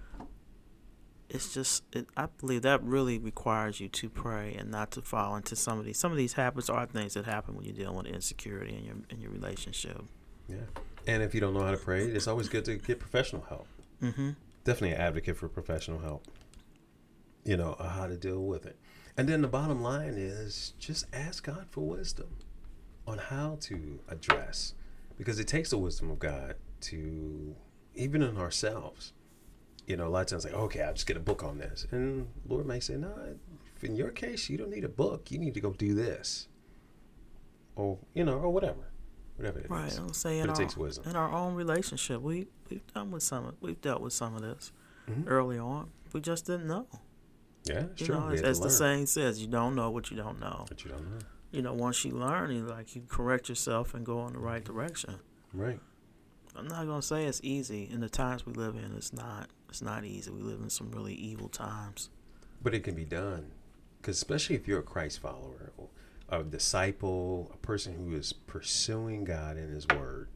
It's 1.30 1.52
just, 1.52 1.82
it, 1.92 2.06
I 2.16 2.26
believe 2.26 2.62
that 2.62 2.82
really 2.84 3.18
requires 3.18 3.80
you 3.80 3.88
to 3.88 4.08
pray 4.10 4.54
and 4.54 4.70
not 4.70 4.90
to 4.92 5.02
fall 5.02 5.34
into 5.34 5.56
some 5.56 5.78
of 5.78 5.84
these. 5.84 5.98
Some 5.98 6.12
of 6.12 6.18
these 6.18 6.34
habits 6.34 6.68
are 6.68 6.86
things 6.86 7.14
that 7.14 7.24
happen 7.24 7.56
when 7.56 7.64
you're 7.64 7.74
dealing 7.74 7.96
with 7.96 8.06
insecurity 8.06 8.76
in 8.76 8.84
your 8.84 8.96
in 9.10 9.20
your 9.20 9.30
relationship. 9.30 10.04
Yeah, 10.46 10.58
and 11.06 11.22
if 11.22 11.34
you 11.34 11.40
don't 11.40 11.54
know 11.54 11.64
how 11.64 11.70
to 11.70 11.76
pray, 11.76 12.04
it's 12.04 12.26
always 12.26 12.48
good 12.48 12.64
to 12.66 12.76
get 12.76 12.98
professional 12.98 13.42
help. 13.48 13.66
Mm-hmm. 14.02 14.30
Definitely 14.64 14.96
an 14.96 15.00
advocate 15.00 15.36
for 15.36 15.48
professional 15.48 15.98
help. 15.98 16.26
You 17.44 17.56
know 17.56 17.76
how 17.78 18.06
to 18.06 18.16
deal 18.16 18.44
with 18.44 18.64
it, 18.64 18.76
and 19.16 19.28
then 19.28 19.42
the 19.42 19.48
bottom 19.48 19.82
line 19.82 20.14
is 20.16 20.72
just 20.78 21.06
ask 21.12 21.44
God 21.44 21.66
for 21.70 21.82
wisdom 21.82 22.36
on 23.06 23.18
how 23.18 23.58
to 23.60 24.00
address, 24.08 24.74
because 25.18 25.38
it 25.38 25.46
takes 25.46 25.70
the 25.70 25.78
wisdom 25.78 26.10
of 26.10 26.18
God 26.18 26.56
to 26.82 27.54
even 27.94 28.22
in 28.22 28.38
ourselves. 28.38 29.12
You 29.86 29.98
know, 29.98 30.06
a 30.06 30.08
lot 30.08 30.22
of 30.22 30.26
times 30.28 30.44
like, 30.46 30.54
okay, 30.54 30.80
I'll 30.82 30.94
just 30.94 31.06
get 31.06 31.18
a 31.18 31.20
book 31.20 31.44
on 31.44 31.58
this, 31.58 31.86
and 31.90 32.28
Lord 32.48 32.64
may 32.64 32.80
say, 32.80 32.96
no, 32.96 33.14
in 33.82 33.96
your 33.96 34.10
case, 34.10 34.48
you 34.48 34.56
don't 34.56 34.70
need 34.70 34.84
a 34.84 34.88
book. 34.88 35.30
You 35.30 35.38
need 35.38 35.52
to 35.52 35.60
go 35.60 35.72
do 35.72 35.94
this, 35.94 36.48
or 37.76 37.98
you 38.14 38.24
know, 38.24 38.38
or 38.38 38.48
whatever 38.50 38.88
whatever 39.36 39.58
it 39.60 39.70
right. 39.70 39.88
is. 39.88 39.98
I'm 39.98 40.12
saying 40.12 40.40
But 40.42 40.48
it 40.48 40.50
our, 40.50 40.56
takes 40.56 40.76
wisdom. 40.76 41.08
in 41.10 41.16
our 41.16 41.32
own 41.32 41.54
relationship, 41.54 42.20
we 42.20 42.46
we've 42.70 42.86
done 42.94 43.10
with 43.10 43.22
some 43.22 43.46
of, 43.46 43.54
we've 43.60 43.80
dealt 43.80 44.00
with 44.00 44.12
some 44.12 44.34
of 44.34 44.42
this 44.42 44.72
Mhm. 45.08 45.24
early 45.26 45.58
on. 45.58 45.90
We 46.12 46.20
just 46.20 46.46
didn't 46.46 46.66
know. 46.66 46.86
Yeah, 47.64 47.86
You 47.96 48.06
true. 48.06 48.14
know, 48.20 48.28
as, 48.30 48.42
as 48.42 48.60
the 48.60 48.70
saying 48.70 49.06
says, 49.06 49.40
you 49.40 49.46
don't 49.48 49.74
know 49.74 49.90
what 49.90 50.10
you 50.10 50.16
don't 50.16 50.38
know. 50.40 50.64
but 50.68 50.84
you 50.84 50.90
don't 50.90 51.10
know. 51.10 51.18
You 51.50 51.62
know, 51.62 51.72
once 51.72 52.04
you 52.04 52.12
learn, 52.12 52.50
you 52.50 52.64
like 52.64 52.94
you 52.96 53.02
correct 53.08 53.48
yourself 53.48 53.94
and 53.94 54.04
go 54.04 54.26
in 54.26 54.32
the 54.34 54.38
right 54.40 54.64
direction. 54.64 55.20
Right. 55.52 55.80
I'm 56.56 56.68
not 56.68 56.86
gonna 56.86 57.02
say 57.02 57.26
it's 57.26 57.40
easy. 57.42 57.88
In 57.90 58.00
the 58.00 58.08
times 58.08 58.44
we 58.46 58.52
live 58.52 58.76
in, 58.76 58.92
it's 58.96 59.12
not. 59.12 59.50
It's 59.68 59.82
not 59.82 60.04
easy. 60.04 60.30
We 60.30 60.40
live 60.42 60.60
in 60.60 60.70
some 60.70 60.90
really 60.92 61.14
evil 61.14 61.48
times. 61.48 62.10
But 62.62 62.74
it 62.74 62.84
can 62.84 62.94
be 62.94 63.04
done. 63.04 63.52
Because 64.00 64.16
especially 64.16 64.54
if 64.56 64.68
you're 64.68 64.78
a 64.80 64.82
Christ 64.84 65.18
follower, 65.20 65.72
or 65.76 65.88
a 66.28 66.42
disciple, 66.42 67.50
a 67.54 67.56
person 67.58 67.94
who 67.94 68.14
is 68.16 68.32
pursuing 68.32 69.24
God 69.24 69.56
in 69.56 69.68
His 69.70 69.86
Word, 69.88 70.28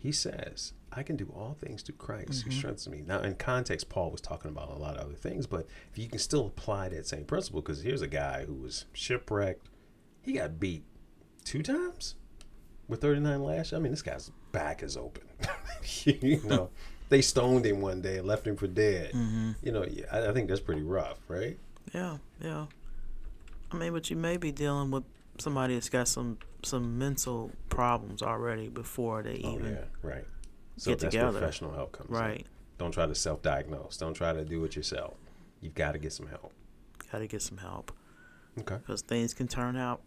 He 0.00 0.12
says, 0.12 0.74
I 0.92 1.02
can 1.02 1.16
do 1.16 1.32
all 1.36 1.54
things 1.60 1.82
through 1.82 1.96
Christ 1.96 2.42
who 2.42 2.50
Mhm. 2.50 2.58
strengthens 2.58 2.88
me. 2.88 3.02
Now, 3.04 3.20
in 3.20 3.34
context, 3.34 3.88
Paul 3.88 4.10
was 4.12 4.20
talking 4.20 4.48
about 4.50 4.70
a 4.70 4.78
lot 4.78 4.96
of 4.96 5.02
other 5.06 5.16
things, 5.16 5.46
but 5.46 5.66
if 5.90 5.98
you 5.98 6.08
can 6.08 6.20
still 6.20 6.46
apply 6.46 6.88
that 6.90 7.06
same 7.06 7.24
principle, 7.24 7.60
because 7.62 7.82
here's 7.82 8.00
a 8.00 8.06
guy 8.06 8.44
who 8.44 8.54
was 8.54 8.84
shipwrecked, 8.92 9.68
he 10.22 10.34
got 10.34 10.60
beat 10.60 10.84
two 11.44 11.62
times 11.64 12.14
with 12.86 13.00
39 13.00 13.42
lashes. 13.42 13.72
I 13.72 13.80
mean, 13.80 13.90
this 13.90 14.02
guy's 14.02 14.30
back 14.52 14.82
is 14.84 14.96
open. 14.96 15.24
you 16.04 16.40
know, 16.44 16.70
they 17.08 17.20
stoned 17.20 17.66
him 17.66 17.80
one 17.80 18.00
day 18.00 18.18
and 18.18 18.26
left 18.26 18.46
him 18.46 18.56
for 18.56 18.68
dead. 18.68 19.12
Mm-hmm. 19.14 19.52
You 19.62 19.72
know, 19.72 19.84
I, 20.12 20.28
I 20.28 20.32
think 20.32 20.48
that's 20.48 20.60
pretty 20.60 20.82
rough, 20.82 21.18
right? 21.28 21.58
Yeah, 21.92 22.18
yeah. 22.40 22.66
I 23.72 23.76
mean, 23.76 23.92
but 23.92 24.08
you 24.10 24.16
may 24.16 24.36
be 24.36 24.50
dealing 24.52 24.90
with 24.90 25.04
somebody 25.38 25.74
that's 25.74 25.88
got 25.88 26.08
some 26.08 26.38
some 26.64 26.98
mental 26.98 27.50
problems 27.68 28.22
already 28.22 28.68
before 28.68 29.22
they 29.22 29.40
Oh, 29.44 29.54
even 29.54 29.72
yeah, 29.74 29.84
right. 30.02 30.24
So 30.76 30.90
get 30.92 31.00
that's 31.00 31.14
together. 31.14 31.38
professional 31.38 31.72
help 31.72 31.92
comes 31.92 32.10
in. 32.10 32.16
right. 32.16 32.46
Don't 32.78 32.92
try 32.92 33.06
to 33.06 33.14
self-diagnose. 33.14 33.96
Don't 33.96 34.14
try 34.14 34.32
to 34.32 34.44
do 34.44 34.64
it 34.64 34.74
yourself. 34.76 35.14
You've 35.60 35.74
got 35.74 35.92
to 35.92 35.98
get 35.98 36.12
some 36.12 36.28
help. 36.28 36.52
Got 37.10 37.18
to 37.18 37.26
get 37.26 37.42
some 37.42 37.58
help 37.58 37.92
Okay, 38.58 38.76
because 38.76 39.02
things 39.02 39.34
can 39.34 39.46
turn 39.48 39.76
out 39.76 40.00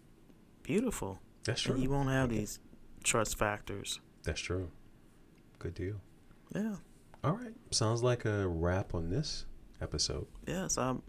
beautiful, 0.63 1.19
that's 1.43 1.61
true. 1.61 1.73
and 1.75 1.83
you 1.83 1.89
won't 1.89 2.09
have 2.09 2.29
Okay. 2.29 2.39
these 2.39 2.59
trust 3.03 3.37
factors. 3.37 3.99
That's 4.23 4.39
true. 4.41 4.69
Good 5.59 5.73
deal. 5.75 5.95
Yeah. 6.53 6.75
All 7.23 7.33
right. 7.33 7.53
Sounds 7.71 8.01
like 8.03 8.25
a 8.25 8.47
wrap 8.47 8.93
on 8.95 9.09
this 9.09 9.45
episode. 9.81 10.27
Yes. 10.47 10.77
Um. 10.77 11.01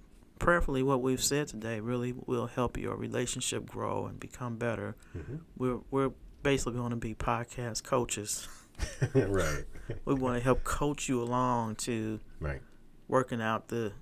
Prayerfully, 0.42 0.83
what 0.83 1.00
we've 1.00 1.22
said 1.22 1.46
today 1.46 1.78
really 1.78 2.12
will 2.26 2.48
help 2.48 2.76
your 2.76 2.96
relationship 2.96 3.64
grow 3.64 4.07
and 4.07 4.18
become 4.18 4.57
better. 4.57 4.96
hmm 5.12 5.37
We're 5.57 5.78
we're 5.92 6.11
basically 6.42 6.72
going 6.74 6.90
to 6.90 6.96
be 6.96 7.14
podcast 7.14 7.85
coaches. 7.85 8.48
right. 9.14 9.64
We 10.05 10.14
want 10.14 10.37
to 10.37 10.42
help 10.42 10.64
coach 10.64 11.09
you 11.09 11.22
along 11.22 11.76
to 11.87 12.18
Right. 12.40 12.61
working 13.09 13.40
out 13.42 13.68
the 13.68 13.92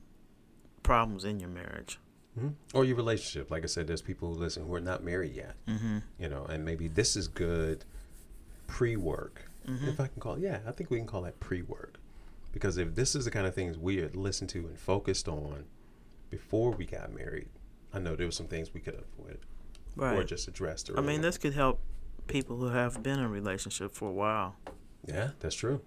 problems 0.82 1.24
in 1.24 1.40
your 1.40 1.48
marriage. 1.50 1.98
hmm 2.38 2.48
Or 2.72 2.84
your 2.86 2.96
relationship. 2.96 3.50
Like 3.50 3.62
I 3.64 3.66
said, 3.66 3.86
there's 3.86 4.00
people 4.02 4.32
who 4.32 4.40
listen 4.40 4.66
who 4.66 4.74
are 4.74 4.80
not 4.80 5.02
married 5.04 5.34
yet. 5.34 5.56
Mm-hmm. 5.68 5.98
You 6.18 6.28
know, 6.30 6.44
and 6.46 6.64
maybe 6.64 6.88
this 6.88 7.16
is 7.16 7.28
good 7.28 7.84
pre-work. 8.66 9.42
Mm-hmm. 9.68 9.88
If 9.88 10.00
I 10.00 10.06
can 10.06 10.20
call, 10.20 10.34
it, 10.34 10.40
yeah, 10.40 10.60
I 10.66 10.72
think 10.72 10.90
we 10.90 10.96
can 10.96 11.06
call 11.06 11.22
that 11.22 11.38
pre-work, 11.40 11.98
because 12.52 12.78
if 12.78 12.94
this 12.94 13.14
is 13.14 13.26
the 13.26 13.30
kind 13.30 13.46
of 13.46 13.54
things 13.54 13.76
we 13.76 14.00
are 14.00 14.08
listened 14.14 14.48
to 14.50 14.60
and 14.60 14.78
focused 14.78 15.28
on 15.28 15.64
before 16.30 16.70
we 16.70 16.84
got 16.86 17.12
married, 17.12 17.48
I 17.92 17.98
know 17.98 18.16
there 18.16 18.26
were 18.26 18.30
some 18.32 18.46
things 18.46 18.72
we 18.72 18.80
could 18.80 18.94
have 18.94 19.04
avoided 19.18 19.40
or 19.98 20.04
Right. 20.18 20.26
just 20.26 20.48
addressed. 20.48 20.90
I 20.96 21.00
mean, 21.00 21.20
this 21.20 21.36
could 21.38 21.54
help 21.54 21.80
people 22.28 22.56
who 22.58 22.66
have 22.68 23.02
been 23.02 23.18
in 23.18 23.24
a 23.24 23.28
relationship 23.28 23.92
for 23.92 24.08
a 24.08 24.12
while. 24.12 24.56
yeah, 25.06 25.30
that's 25.40 25.54
true. 25.56 25.80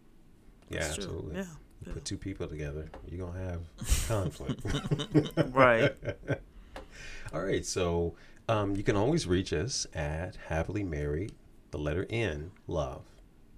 Yeah, 0.69 0.79
That's 0.81 0.95
true. 0.95 1.03
absolutely. 1.05 1.35
Yeah. 1.35 1.41
You 1.43 1.87
yeah. 1.87 1.93
put 1.93 2.05
two 2.05 2.17
people 2.17 2.47
together, 2.47 2.89
you're 3.09 3.25
gonna 3.27 3.39
have 3.43 3.61
conflict. 4.07 4.61
Right. 5.53 5.95
All 7.33 7.41
right, 7.41 7.65
so 7.65 8.15
um, 8.47 8.75
you 8.75 8.83
can 8.83 8.95
always 8.95 9.25
reach 9.27 9.53
us 9.53 9.87
at 9.93 10.35
happily 10.47 10.83
married, 10.83 11.31
the 11.71 11.77
letter 11.79 12.05
N, 12.09 12.51
love, 12.67 13.03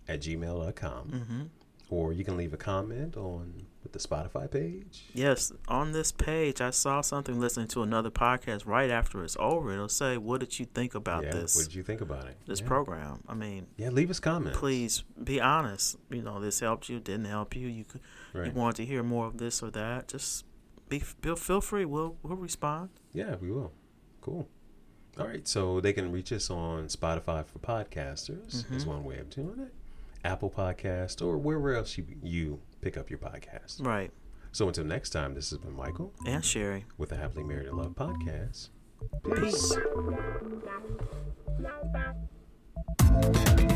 at 0.07 0.21
gmail.com. 0.21 1.07
Mm-hmm. 1.09 1.41
Or 1.89 2.13
you 2.13 2.23
can 2.23 2.37
leave 2.37 2.53
a 2.53 2.57
comment 2.57 3.15
on 3.17 3.64
with 3.85 3.93
the 3.93 3.99
Spotify 3.99 4.49
page. 4.51 5.05
Yes, 5.13 5.53
on 5.67 5.91
this 5.93 6.11
page, 6.11 6.59
I 6.59 6.71
saw 6.71 7.01
something 7.01 7.39
listening 7.39 7.67
to 7.69 7.83
another 7.83 8.09
podcast 8.11 8.65
right 8.65 8.89
after 8.89 9.23
it's 9.23 9.37
over. 9.39 9.71
It'll 9.71 9.87
say, 9.87 10.17
"What 10.17 10.39
did 10.41 10.59
you 10.59 10.65
think 10.65 10.95
about 10.95 11.23
yeah, 11.23 11.31
this 11.31 11.55
what 11.55 11.65
did 11.65 11.75
you 11.75 11.83
think 11.83 12.01
about 12.01 12.25
it? 12.27 12.35
this 12.47 12.59
yeah. 12.61 12.67
program?" 12.67 13.23
I 13.29 13.35
mean, 13.35 13.67
Yeah, 13.77 13.89
leave 13.91 14.09
us 14.09 14.19
comments. 14.19 14.57
please 14.59 15.03
be 15.23 15.39
honest. 15.39 15.97
You 16.09 16.23
know, 16.23 16.41
this 16.41 16.59
helped 16.59 16.89
you, 16.89 16.99
didn't 16.99 17.25
help 17.25 17.55
you. 17.55 17.67
You 17.67 17.85
could, 17.85 18.01
Right. 18.33 18.47
you 18.47 18.51
want 18.53 18.75
to 18.77 18.85
hear 18.85 19.03
more 19.03 19.27
of 19.27 19.37
this 19.37 19.61
or 19.63 19.69
that. 19.71 20.07
Just 20.09 20.43
be 20.89 20.99
feel, 20.99 21.35
feel 21.35 21.61
free. 21.61 21.85
We'll 21.85 22.17
we'll 22.23 22.35
respond. 22.37 22.89
Yeah, 23.13 23.35
we 23.39 23.51
will. 23.51 23.71
Cool. 24.21 24.49
All 25.17 25.27
right, 25.27 25.47
so 25.47 25.79
they 25.79 25.93
can 25.93 26.11
reach 26.11 26.33
us 26.33 26.49
on 26.49 26.87
Spotify 26.87 27.45
for 27.45 27.59
podcasters 27.59 28.69
is 28.75 28.83
Mhm. 28.83 28.87
one 28.87 29.03
way 29.05 29.17
of 29.19 29.29
doing 29.29 29.59
it. 29.59 29.73
Apple 30.25 30.49
Podcast 30.49 31.25
or 31.25 31.38
wherever 31.38 31.73
else 31.75 31.97
you, 31.97 32.05
you 32.21 32.59
pick 32.81 32.97
up 32.97 33.09
your 33.09 33.19
podcast. 33.19 33.85
Right. 33.85 34.11
So 34.51 34.67
until 34.67 34.85
next 34.85 35.09
time, 35.11 35.33
this 35.35 35.49
has 35.51 35.59
been 35.59 35.73
Michael 35.75 36.13
And 36.25 36.43
Sherry. 36.43 36.85
with 36.97 37.09
the 37.09 37.17
Happily 37.17 37.43
Married 37.43 37.67
and 37.67 37.77
Love 37.77 37.95
podcast. 37.95 38.69
Peace. 39.23 39.75
Peace. 43.21 43.74